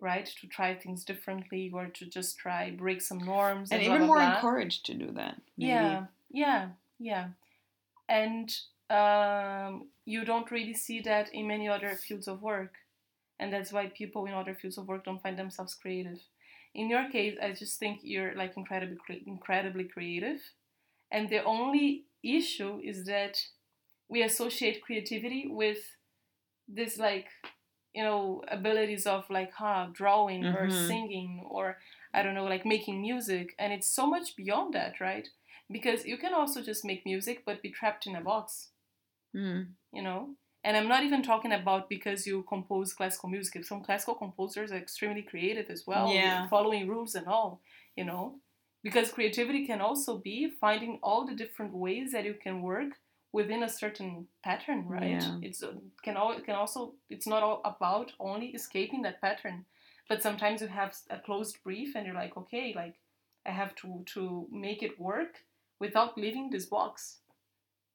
[0.00, 0.26] right?
[0.40, 4.06] To try things differently or to just try break some norms and and, even blah,
[4.06, 4.34] more blah.
[4.34, 5.40] encouraged to do that.
[5.56, 5.70] maybe.
[5.70, 7.28] Yeah, yeah, yeah.
[8.08, 8.52] And
[8.90, 12.74] um, you don't really see that in many other fields of work.
[13.38, 16.20] And that's why people in other fields of work don't find themselves creative.
[16.74, 20.40] In your case, I just think you're like incredibly, incredibly creative.
[21.10, 23.38] And the only issue is that
[24.08, 25.78] we associate creativity with
[26.68, 27.26] this like
[27.94, 30.86] you know abilities of like huh drawing or Mhm.
[30.86, 31.78] singing or
[32.14, 35.28] i don't know like making music and it's so much beyond that right
[35.70, 38.70] because you can also just make music but be trapped in a box
[39.34, 39.74] Mm.
[39.92, 44.14] you know and i'm not even talking about because you compose classical music some classical
[44.14, 46.48] composers are extremely creative as well Yeah.
[46.48, 47.60] following rules and all
[47.96, 48.40] you know
[48.82, 52.98] because creativity can also be finding all the different ways that you can work
[53.32, 55.38] within a certain pattern right Yeah.
[55.42, 55.72] it's uh,
[56.04, 59.64] can all it can also it's not all about only escaping that pattern
[60.08, 62.96] but sometimes you have a closed brief and you're like okay like
[63.46, 65.44] i have to to make it work
[65.78, 67.18] without leaving this box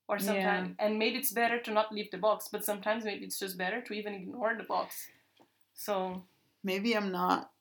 [0.08, 3.40] or sometimes and maybe it's better to not leave the box but sometimes maybe it's
[3.40, 5.10] just better to even ignore the box
[5.74, 6.24] so
[6.64, 7.52] Maybe I'm not.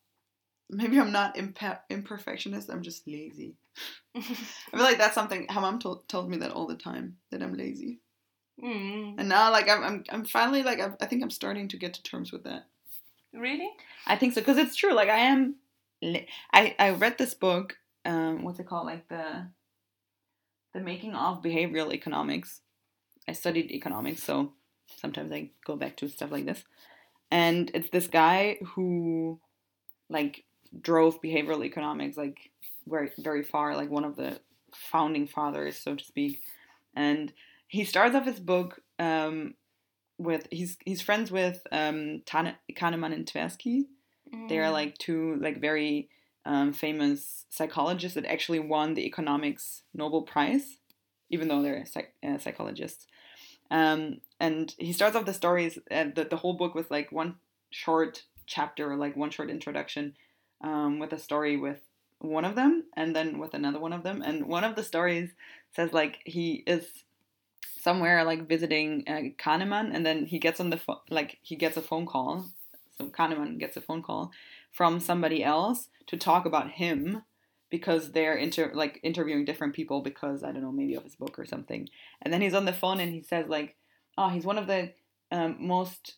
[0.71, 2.71] Maybe I'm not impe- imperfectionist.
[2.73, 3.53] I'm just lazy.
[4.15, 5.47] I feel like that's something.
[5.49, 8.01] How mom told tells me that all the time that I'm lazy,
[8.63, 11.77] mm, and now like I'm I'm, I'm finally like I'm, I think I'm starting to
[11.77, 12.67] get to terms with that.
[13.33, 13.71] really
[14.07, 14.95] I think so because it's true.
[14.95, 15.57] Like I am.
[16.53, 17.77] I I read this book.
[18.05, 18.87] Um, what's it called?
[18.87, 19.49] Like the.
[20.73, 22.61] The making of behavioral economics.
[23.29, 24.55] I studied economics, so
[24.97, 26.65] sometimes I go back to stuff like this.
[27.31, 29.39] And it's this guy who,
[30.11, 30.43] like,
[30.81, 32.51] drove behavioral economics like
[32.87, 34.39] very very far, like one of the
[34.75, 36.43] founding fathers, so to speak.
[36.95, 37.33] And
[37.69, 39.55] he starts off his book um,
[40.19, 43.85] with he's he's friends with um, Tane- Kahneman and Tversky.
[44.49, 44.73] They are Mm.
[44.73, 46.09] like two like very
[46.45, 50.79] um, famous psychologists that actually won the economics Nobel Prize,
[51.31, 53.07] even though they're psych- uh, psychologists.
[53.71, 57.37] Um, and he starts off the stories, uh, the, the whole book with like one
[57.71, 60.15] short chapter or like one short introduction
[60.65, 61.81] um, with a story with
[62.19, 64.23] one of them and then with another one of them.
[64.23, 65.31] And one of the stories
[65.77, 66.87] says like he is
[67.81, 71.77] somewhere like visiting uh, Kahneman, and then he gets on the phone, like he gets
[71.77, 72.51] a phone call.
[72.97, 74.33] So Kahneman gets a phone call
[74.73, 77.23] from somebody else to talk about him
[77.71, 81.39] because they're inter like interviewing different people because I don't know maybe of his book
[81.39, 81.89] or something.
[82.23, 83.77] And then he's on the phone and he says like,
[84.17, 84.93] oh, he's one of the
[85.31, 86.15] um, most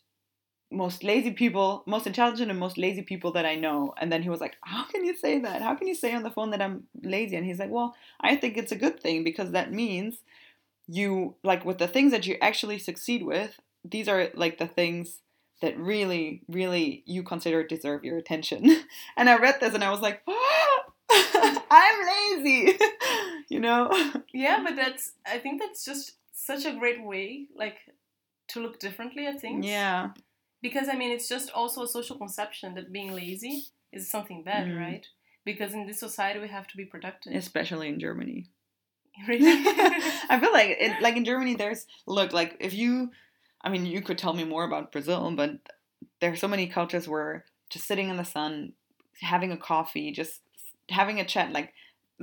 [0.71, 3.95] most lazy people, most intelligent and most lazy people that I know.
[3.99, 5.63] And then he was like, How can you say that?
[5.63, 7.37] How can you say on the phone that I'm lazy?
[7.37, 10.19] And he's like, Well, I think it's a good thing because that means
[10.89, 15.21] you, like, with the things that you actually succeed with, these are like the things
[15.63, 18.85] that really, really you consider deserve your attention.
[19.17, 20.23] and I read this and I was like,
[21.09, 22.77] I'm lazy,
[23.49, 23.91] you know?
[24.33, 27.77] Yeah, but that's, I think that's just such a great way, like,
[28.49, 29.65] to look differently at things.
[29.65, 30.11] Yeah
[30.67, 33.57] because I mean it's just also a social conception that being lazy
[33.97, 34.79] is something bad, Mm.
[34.85, 35.07] right?
[35.51, 37.33] Because in this society we have to be productive.
[37.45, 38.41] especially in Germany.
[39.31, 39.47] Really?
[40.33, 43.11] I feel like it, like in Germany, there's look like if you,
[43.65, 45.53] I mean, you could tell me more about Brazil, but
[46.21, 48.73] there are so many cultures where just sitting in the sun,
[49.33, 50.35] having a coffee, just
[50.91, 51.73] having a chat, like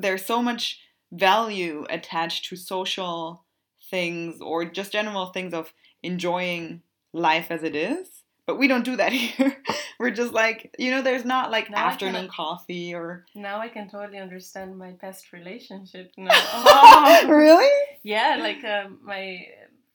[0.03, 0.63] there's so much
[1.12, 3.43] value attached to social
[3.89, 6.82] things or just general things of enjoying
[7.13, 8.22] life as it is.
[8.45, 9.56] But we don't do that here.
[9.99, 13.25] We're just like, you know, there's not like Now afternoon coffee or.
[13.36, 16.12] now I can totally understand my past relationship.
[16.17, 16.29] No.
[16.34, 17.69] Oh, really?
[18.03, 19.45] yeah, like um, my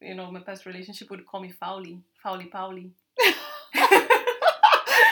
[0.01, 2.91] you know my past relationship would call me Fowly, Fowly Powly.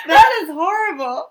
[0.07, 1.31] that is horrible.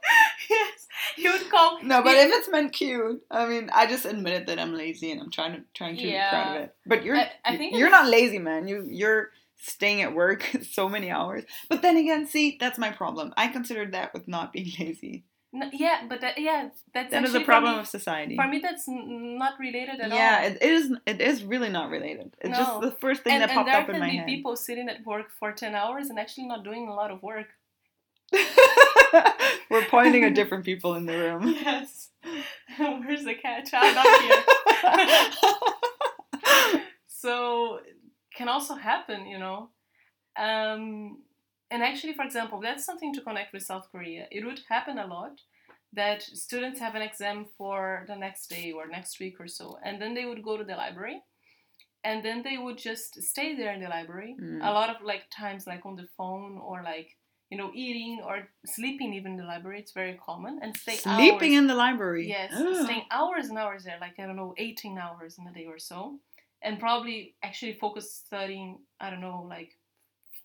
[0.49, 1.81] yes, he would call.
[1.83, 5.21] No, but if it's meant cute, I mean, I just admitted that I'm lazy and
[5.21, 6.75] I'm trying to trying to be proud of it.
[6.85, 8.67] But you're I- I think you're not lazy, man.
[8.67, 11.43] You you're staying at work so many hours.
[11.69, 13.33] But then again, see, that's my problem.
[13.37, 15.25] I consider that with not being lazy.
[15.53, 18.35] N- yeah, but that, yeah, that's That is a problem me, of society.
[18.35, 18.59] for me.
[18.59, 20.17] That's n- not related at all.
[20.17, 20.91] yeah, it is.
[21.05, 22.35] It is really not related.
[22.41, 24.09] It's just the first thing and, that popped up in my head.
[24.09, 26.89] And there can be people sitting at work for 10 hours and actually not doing
[26.89, 27.47] a lot of work.
[29.69, 31.47] We're pointing at different people in the room.
[31.47, 32.09] Yes.
[32.77, 33.69] Where's the cat?
[33.71, 34.43] I'm not here.
[37.07, 37.79] so
[38.35, 39.69] can also happen, you know.
[40.37, 41.23] Um,
[41.71, 44.27] and actually, for example, that's something to connect with South Korea.
[44.31, 45.41] It would happen a lot
[45.93, 50.01] that students have an exam for the next day or next week or so, and
[50.01, 51.21] then they would go to the library,
[52.03, 54.35] and then they would just stay there in the library.
[54.41, 54.59] Mm.
[54.61, 57.17] A lot of like times, like on the phone or like
[57.49, 59.79] you know eating or sleeping even in the library.
[59.79, 61.59] It's very common and stay Sleeping hours.
[61.59, 62.27] in the library.
[62.27, 62.75] Yes, Ugh.
[62.85, 65.79] staying hours and hours there, like I don't know, 18 hours in a day or
[65.79, 66.19] so,
[66.65, 68.79] and probably actually focus studying.
[68.99, 69.71] I don't know, like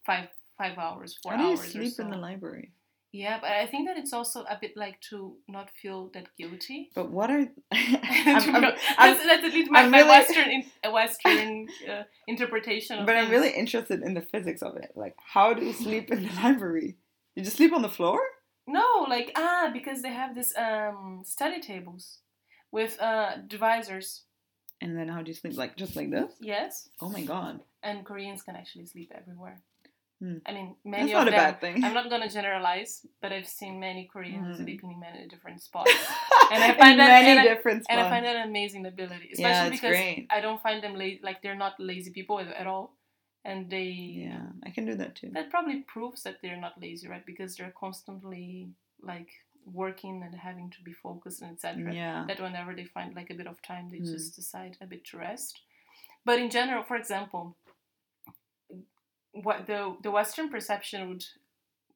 [0.06, 0.28] five
[0.58, 2.04] five hours, four How do you hours or sleep so.
[2.04, 2.72] in the library?
[3.12, 6.90] Yeah, but I think that it's also a bit like to not feel that guilty.
[6.94, 7.40] But what are?
[7.72, 13.00] I'm- I'm- I'm- that's, that's at least my, I'm my Western in, Western uh, interpretation.
[13.00, 14.92] Of But I'm really interested in the physics of it.
[14.94, 16.98] Like, how do you sleep in the library?
[17.34, 18.20] You just sleep on the floor?
[18.66, 22.18] no, like ah, because they have this um study tables
[22.70, 24.20] with uh divisors.
[24.82, 25.56] And then how do you sleep?
[25.56, 26.30] Like, just like this?
[26.40, 27.60] Yes, Oh my god.
[27.82, 29.60] and Koreans can actually sleep everywhere.
[30.20, 30.36] Hmm.
[30.44, 31.40] I mean, many That's not of a them.
[31.44, 31.84] bad thing.
[31.84, 34.62] I'm not gonna generalize, but I've seen many Koreans Hmm.
[34.64, 35.90] sleeping in many different spots,
[36.52, 37.90] and I find in that- many I- different spots.
[37.98, 40.26] and I find that an amazing ability, especially yeah, because great.
[40.30, 41.20] I don't find them lazy.
[41.22, 42.86] Like they're not lazy people at all,
[43.44, 43.88] and they.
[44.28, 45.30] Yeah, I can do that too.
[45.32, 47.24] That probably proves that they're not lazy, right?
[47.24, 49.30] Because they're constantly like
[49.66, 51.92] working and having to be focused and etc.
[51.94, 52.24] Yeah.
[52.28, 54.10] That whenever they find like a bit of time, they Mm.
[54.12, 55.60] just decide a bit to rest.
[56.24, 57.56] But in general, for example,
[59.32, 61.24] what the the Western perception would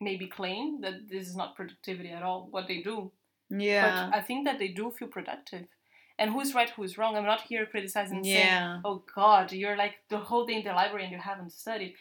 [0.00, 2.48] maybe claim that this is not productivity at all.
[2.50, 3.12] What they do,
[3.50, 3.85] Yeah.
[4.11, 5.66] but I think that they do feel productive.
[6.18, 7.16] And who's right, who's wrong?
[7.16, 8.81] I'm not here criticizing saying, Yeah.
[8.85, 11.94] oh God, you're like the whole day in the library and you haven't studied.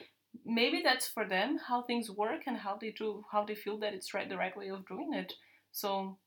[0.46, 3.94] Maybe that's for them how things work and how they do, how they feel that
[3.94, 5.34] it's right, the right way of doing it.
[5.74, 6.18] So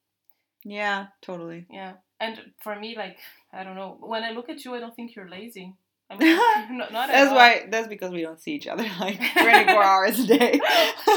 [0.64, 1.66] Yeah, totally.
[1.70, 3.16] yeah, and for me, like
[3.52, 5.72] I don't know, when I look at you, I don't think you're lazy.
[6.10, 6.36] I mean,
[6.78, 7.36] not, not at That's all.
[7.36, 7.66] why.
[7.70, 10.60] That's because we don't see each other like 24 hours a day.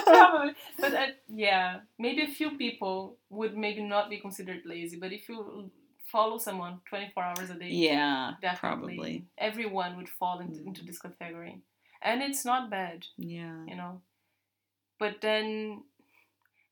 [0.05, 4.97] Probably, but uh, yeah, maybe a few people would maybe not be considered lazy.
[4.97, 5.69] But if you
[6.11, 9.25] follow someone 24 hours a day, yeah, definitely probably.
[9.37, 10.67] everyone would fall into, Mm.
[10.67, 11.61] into this category,
[12.01, 13.63] and it's not bad, Yeah.
[13.67, 14.01] you know.
[14.99, 15.83] But then,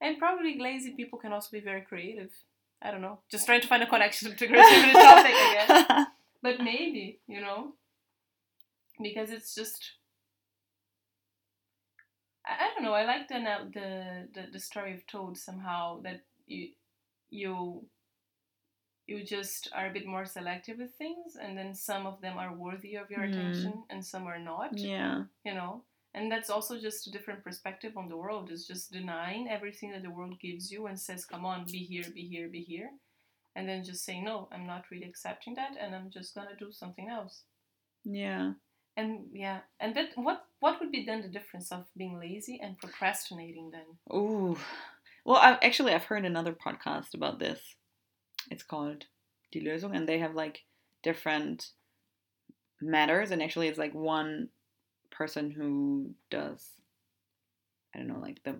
[0.01, 2.31] and probably lazy people can also be very creative.
[2.81, 3.19] I don't know.
[3.31, 6.07] Just trying to find a connection to creativity topic again.
[6.43, 7.73] But maybe, you know,
[9.01, 9.93] because it's just.
[12.45, 12.93] I, I don't know.
[12.93, 13.39] I like the,
[13.73, 16.69] the the the story of Toad somehow that you
[17.29, 17.85] you
[19.07, 22.53] you just are a bit more selective with things and then some of them are
[22.53, 23.31] worthy of your Mm.
[23.31, 25.23] attention and some are not Yeah.
[25.45, 25.83] you know
[26.17, 30.03] and that's also just a different perspective on the world it's just denying everything that
[30.03, 32.89] the world gives you and says come on be here be here be here
[33.55, 36.71] and then just saying no i'm not really accepting that and i'm just gonna do
[36.71, 37.43] something else
[38.03, 38.53] Yeah.
[38.95, 42.77] and yeah and that what what would be then the difference of being lazy and
[42.79, 43.87] procrastinating then
[44.17, 44.57] Ooh.
[45.27, 47.59] Well, I actually I've heard another podcast about this.
[48.49, 49.03] It's called
[49.51, 50.63] Die Lösung, and they have like
[51.03, 51.71] different
[52.81, 54.47] matters, and actually it's like one
[55.17, 56.65] person who does,
[57.93, 58.55] I don't know, like the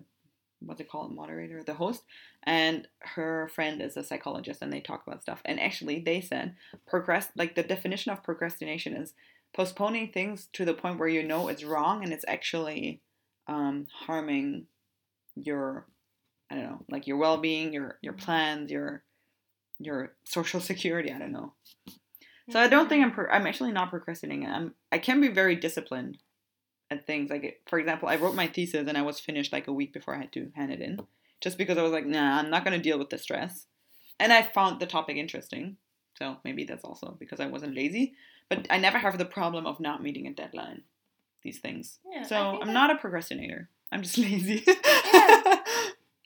[0.60, 2.02] what's it called, moderator, the host,
[2.42, 5.40] and her friend is a psychologist, and they talk about stuff.
[5.44, 6.56] And actually, they said
[6.90, 9.14] procrast like the definition of procrastination is
[9.54, 13.00] postponing things to the point where you know it's wrong and it's actually
[13.46, 14.66] um, harming
[15.36, 15.86] your
[16.50, 19.04] I don't know, like your well-being, your your plans, your
[19.78, 21.12] your social security.
[21.12, 21.52] I don't know.
[22.50, 24.46] So I don't think I'm pro- I'm actually not procrastinating.
[24.46, 26.18] I'm I can be very disciplined
[26.90, 27.30] at things.
[27.30, 30.14] Like for example, I wrote my thesis and I was finished like a week before
[30.14, 31.00] I had to hand it in,
[31.40, 33.66] just because I was like, nah, I'm not gonna deal with the stress,
[34.20, 35.76] and I found the topic interesting.
[36.18, 38.14] So maybe that's also because I wasn't lazy.
[38.48, 40.82] But I never have the problem of not meeting a deadline.
[41.42, 41.98] These things.
[42.10, 43.68] Yeah, So I'm that- not a procrastinator.
[43.92, 44.64] I'm just lazy.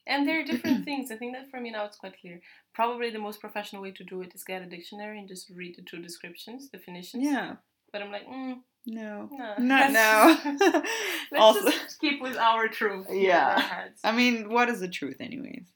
[0.04, 1.12] And there are different things.
[1.12, 2.40] I think that for me now it's quite clear.
[2.74, 5.76] Probably the most professional way to do it is get a dictionary and just read
[5.76, 7.24] the two descriptions, definitions.
[7.24, 7.54] yeah.
[7.92, 8.56] But I'm like, mm,
[8.86, 9.28] No.
[9.30, 9.54] no.
[9.58, 10.38] Not now.
[10.44, 10.88] Let's
[11.34, 13.06] also, just keep with our truth.
[13.10, 13.88] Yeah.
[14.02, 15.66] I mean, what is the truth, anyways?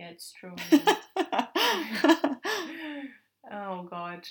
[0.00, 0.56] yeah, it's true.
[3.52, 4.26] oh God.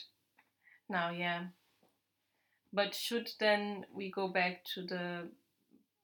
[0.89, 1.43] Now, yeah.
[2.73, 5.29] But should then we go back to the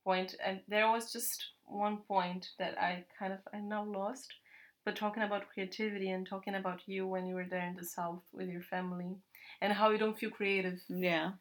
[0.04, 0.30] point?
[0.30, 4.32] point, and there was just one point that I kind of I now lost.
[4.86, 8.22] But talking about creativity and talking about you when you were there in the south
[8.32, 9.18] with your family,
[9.62, 10.80] and how you don't feel creative.
[10.88, 11.32] yeah.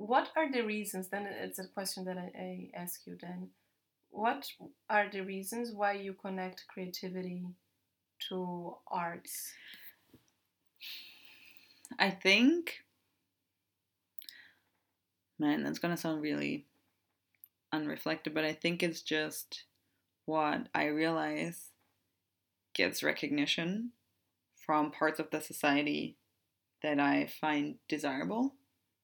[0.00, 1.08] What are the reasons?
[1.08, 3.18] Then it's a question that I, I ask you.
[3.20, 3.50] Then,
[4.08, 4.46] what
[4.88, 7.44] are the reasons why you connect creativity
[8.30, 9.52] to arts?
[11.98, 12.82] I think,
[15.38, 16.64] man, that's gonna sound really
[17.74, 19.64] unreflective, but I think it's just
[20.24, 21.72] what I realize
[22.72, 23.90] gets recognition
[24.56, 26.16] from parts of the society
[26.82, 28.54] that I find desirable.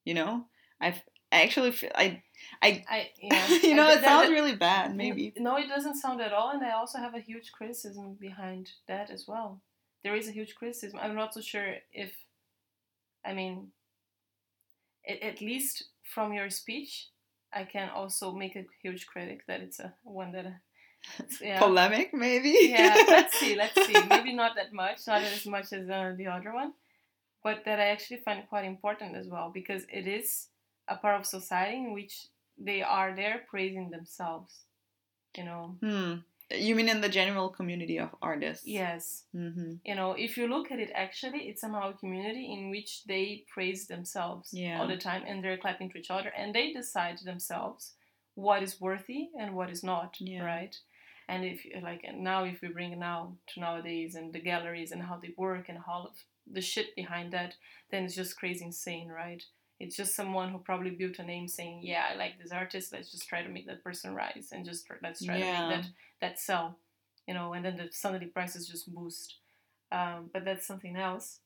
[0.07, 0.47] You know,
[0.81, 1.01] I've
[1.33, 2.23] I actually feel I
[2.63, 3.49] I I yeah.
[3.63, 6.51] you know I- it that- sounds really bad maybe No, it doesn't sound at all,
[6.51, 9.61] and I also have a huge criticism behind that as well.
[10.05, 11.01] There is a huge criticism.
[11.03, 12.13] I'm not so sure if,
[13.25, 13.73] I mean,
[15.09, 17.09] at, at least from your speech,
[17.53, 20.47] I can also make a huge critic that it's a one that,
[21.41, 21.59] yeah.
[21.59, 23.95] polemic maybe yeah, let's see, let's see.
[24.09, 26.73] Maybe not that much, not as much as uh, the other one,
[27.43, 30.49] but that I actually find quite important as well because it is
[30.89, 32.27] a part of society in which
[32.59, 34.61] they are there praising themselves.
[35.37, 35.77] You know.
[35.83, 36.15] hmm.
[36.51, 39.25] you mean in the general community of artists Yes.
[39.35, 39.73] mm-hmm.
[39.85, 43.45] You know, if you look at it, actually, it's somehow a community in which they
[43.53, 44.81] praise themselves Yeah.
[44.81, 47.95] all the time, and they're clapping to each other, and they decide themselves
[48.35, 50.17] what is worthy and what is not.
[50.21, 50.45] Yeah.
[50.45, 50.75] Right.
[51.29, 55.17] And if like now, if we bring now to nowadays and the galleries and how
[55.19, 56.15] they work and all of
[56.51, 57.57] the shit behind that,
[57.91, 59.43] then it's just crazy insane, right?
[59.79, 62.93] It's just someone who probably built a name saying, "Yeah, I like this artist.
[62.93, 65.61] Let's just try to make that person rise and just let's try Yeah.
[65.61, 66.79] to make that that sell."
[67.27, 69.37] You know, and then the suddenly prices just boost.
[69.93, 71.41] Um, but that's something else.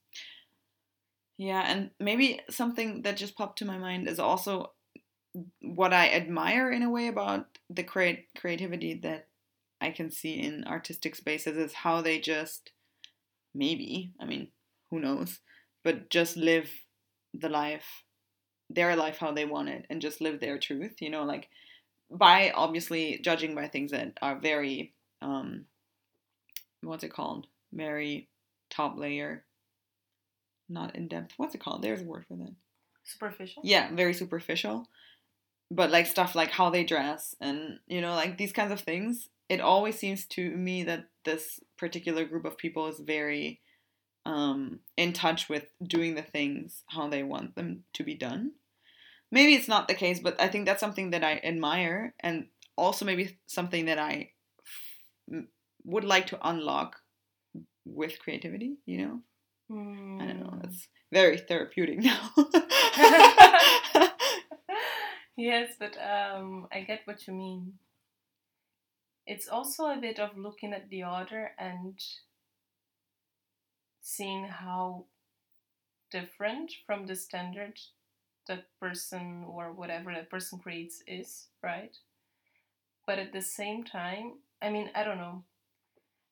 [1.37, 4.73] Yeah, and maybe something that just popped to my mind is also
[5.61, 9.27] what I admire in a way about the create creativity that
[9.79, 12.71] I can see in artistic spaces is how they just
[13.53, 14.49] maybe, I mean,
[14.89, 15.39] who knows,
[15.83, 16.69] but just live
[17.33, 18.03] the life
[18.73, 21.49] their life how they want it and just live their truth, you know, like
[22.09, 25.65] by obviously judging by things that are very um
[26.81, 27.47] what's it called?
[27.73, 28.27] Very
[28.69, 29.45] top layer
[30.71, 31.33] not in depth.
[31.37, 31.81] What's it called?
[31.81, 32.53] There's a word for that.
[33.03, 33.61] Superficial.
[33.65, 34.87] Yeah, very superficial.
[35.69, 39.29] But like stuff like how they dress and you know, like these kinds of things,
[39.49, 43.59] it always seems to me that this particular group of people is very
[44.25, 48.51] um in touch with doing the things how they want them to be done.
[49.31, 53.05] Maybe it's not the case, but I think that's something that I admire and also
[53.05, 54.31] maybe something that I
[55.31, 55.43] f-
[55.85, 56.97] would like to unlock
[57.85, 59.21] with creativity, you know?
[59.69, 60.49] I don't know.
[60.49, 60.65] Hmm.
[60.65, 62.31] It's very therapeutic now.
[65.37, 67.73] yes, but um, I get what you mean.
[69.25, 71.97] it's also a bit of looking at the other and
[74.01, 75.05] seeing how
[76.11, 77.79] different from the standard
[78.47, 81.95] that person or whatever that person creates is, right?
[83.05, 85.43] But at the same time, I mean, I don't know.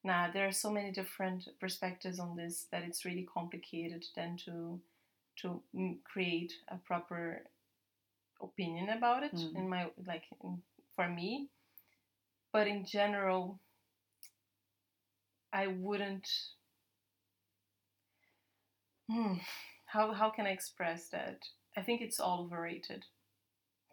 [0.03, 4.80] Nah, there are so many different perspectives on this that it's really complicated then to
[5.41, 5.62] to
[6.03, 7.43] create a proper
[8.41, 9.55] opinion about it mm.
[9.55, 10.62] in my like in,
[10.95, 11.49] for me
[12.53, 13.60] but in general
[15.51, 16.28] i wouldn't
[19.10, 19.34] hmm,
[19.86, 21.39] how how can i express that
[21.80, 23.05] i think it's all overrated.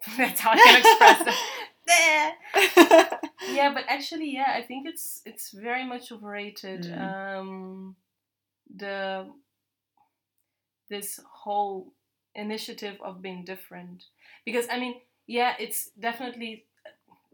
[0.17, 1.35] That's how i can express it.
[3.57, 7.01] Yeah but actually yeah i think it's it's very much overrated mm.
[7.01, 7.95] um
[8.75, 9.29] the
[10.89, 11.93] this whole
[12.35, 14.05] initiative of being different.
[14.45, 14.95] Because i mean
[15.27, 16.65] yeah it's definitely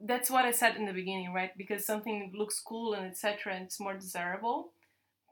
[0.06, 1.58] that's what i said in the beginning right?
[1.58, 4.72] Because something looks cool and etc and it's more desirable.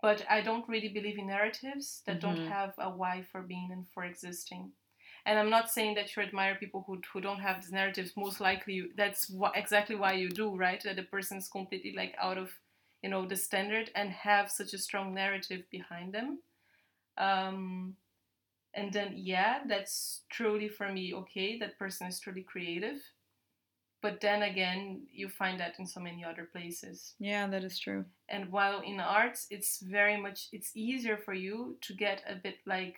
[0.01, 2.35] But i don't really believe in narratives that mm-hmm.
[2.35, 4.71] don't have a why for being and for existing
[5.25, 8.13] and i'm not saying that you admire people who, who don't have these narratives.
[8.15, 10.81] Most likely that's what, exactly why you do right?
[10.83, 12.51] That the person is completely like out of
[13.01, 16.39] you know the standard and have such a strong narrative behind them.
[17.17, 17.95] Um,
[18.73, 21.59] and then yeah that's truly for me okay.
[21.59, 23.01] That person is truly creative.
[24.01, 27.13] But then again you find that in so many other places.
[27.19, 28.05] Yeah that is true.
[28.29, 32.57] And while in arts it's very much it's easier for you to get a bit
[32.65, 32.97] like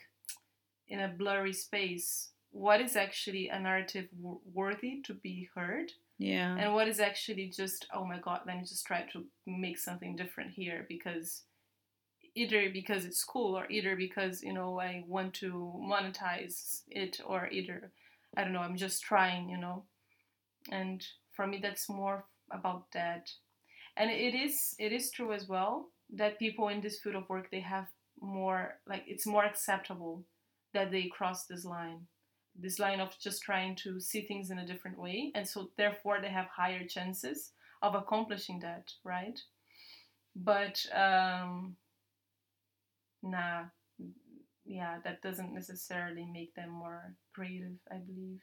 [0.93, 5.91] in a blurry space what is actually a narrative w- worthy to be heard?
[6.19, 6.55] Yeah.
[6.55, 10.15] And what is actually just oh my god let me just try to make something
[10.15, 11.41] different here because
[12.35, 17.49] either because it's cool or either because you know I want to monetize it or
[17.51, 17.91] either
[18.37, 19.83] I don't know I'm just trying you know?
[20.71, 23.31] And for me that's more about that.
[23.97, 27.49] And it is it is true as well that people in this field of work
[27.49, 27.87] they have
[28.21, 30.23] more like it's more acceptable
[30.73, 32.07] that they cross this line
[32.55, 36.19] this line of just trying to see things in a different way and so therefore
[36.21, 37.51] they have higher chances
[37.81, 39.39] of accomplishing that right
[40.35, 41.75] but um,
[43.21, 43.63] nah,
[44.65, 48.39] yeah, that doesn't necessarily make them more creative, I believe.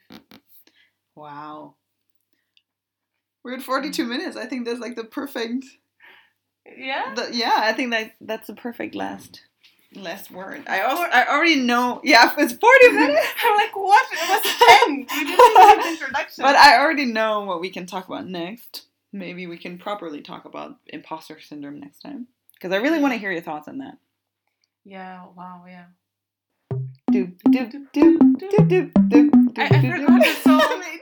[1.15, 1.77] Wow.
[3.43, 4.11] We're at 42 mm-hmm.
[4.11, 4.37] minutes.
[4.37, 5.65] I think that's like the perfect.
[6.77, 7.15] Yeah?
[7.15, 9.43] The, yeah, I think that that's the perfect last
[9.95, 10.65] last word.
[10.67, 12.01] I also I already know.
[12.05, 13.27] Yeah, it's 40 minutes.
[13.45, 14.07] I'm like, what?
[14.13, 14.99] It was 10.
[14.99, 16.43] You didn't the introduction.
[16.43, 18.87] But I already know what we can talk about next.
[19.13, 22.29] Maybe we can properly talk about imposter syndrome next time.
[22.55, 23.99] Because I really want to hear your thoughts on that.
[24.85, 25.87] Yeah, wow, yeah.
[27.11, 31.00] Do, do, do, do, do, do, do, I, I forgot the song.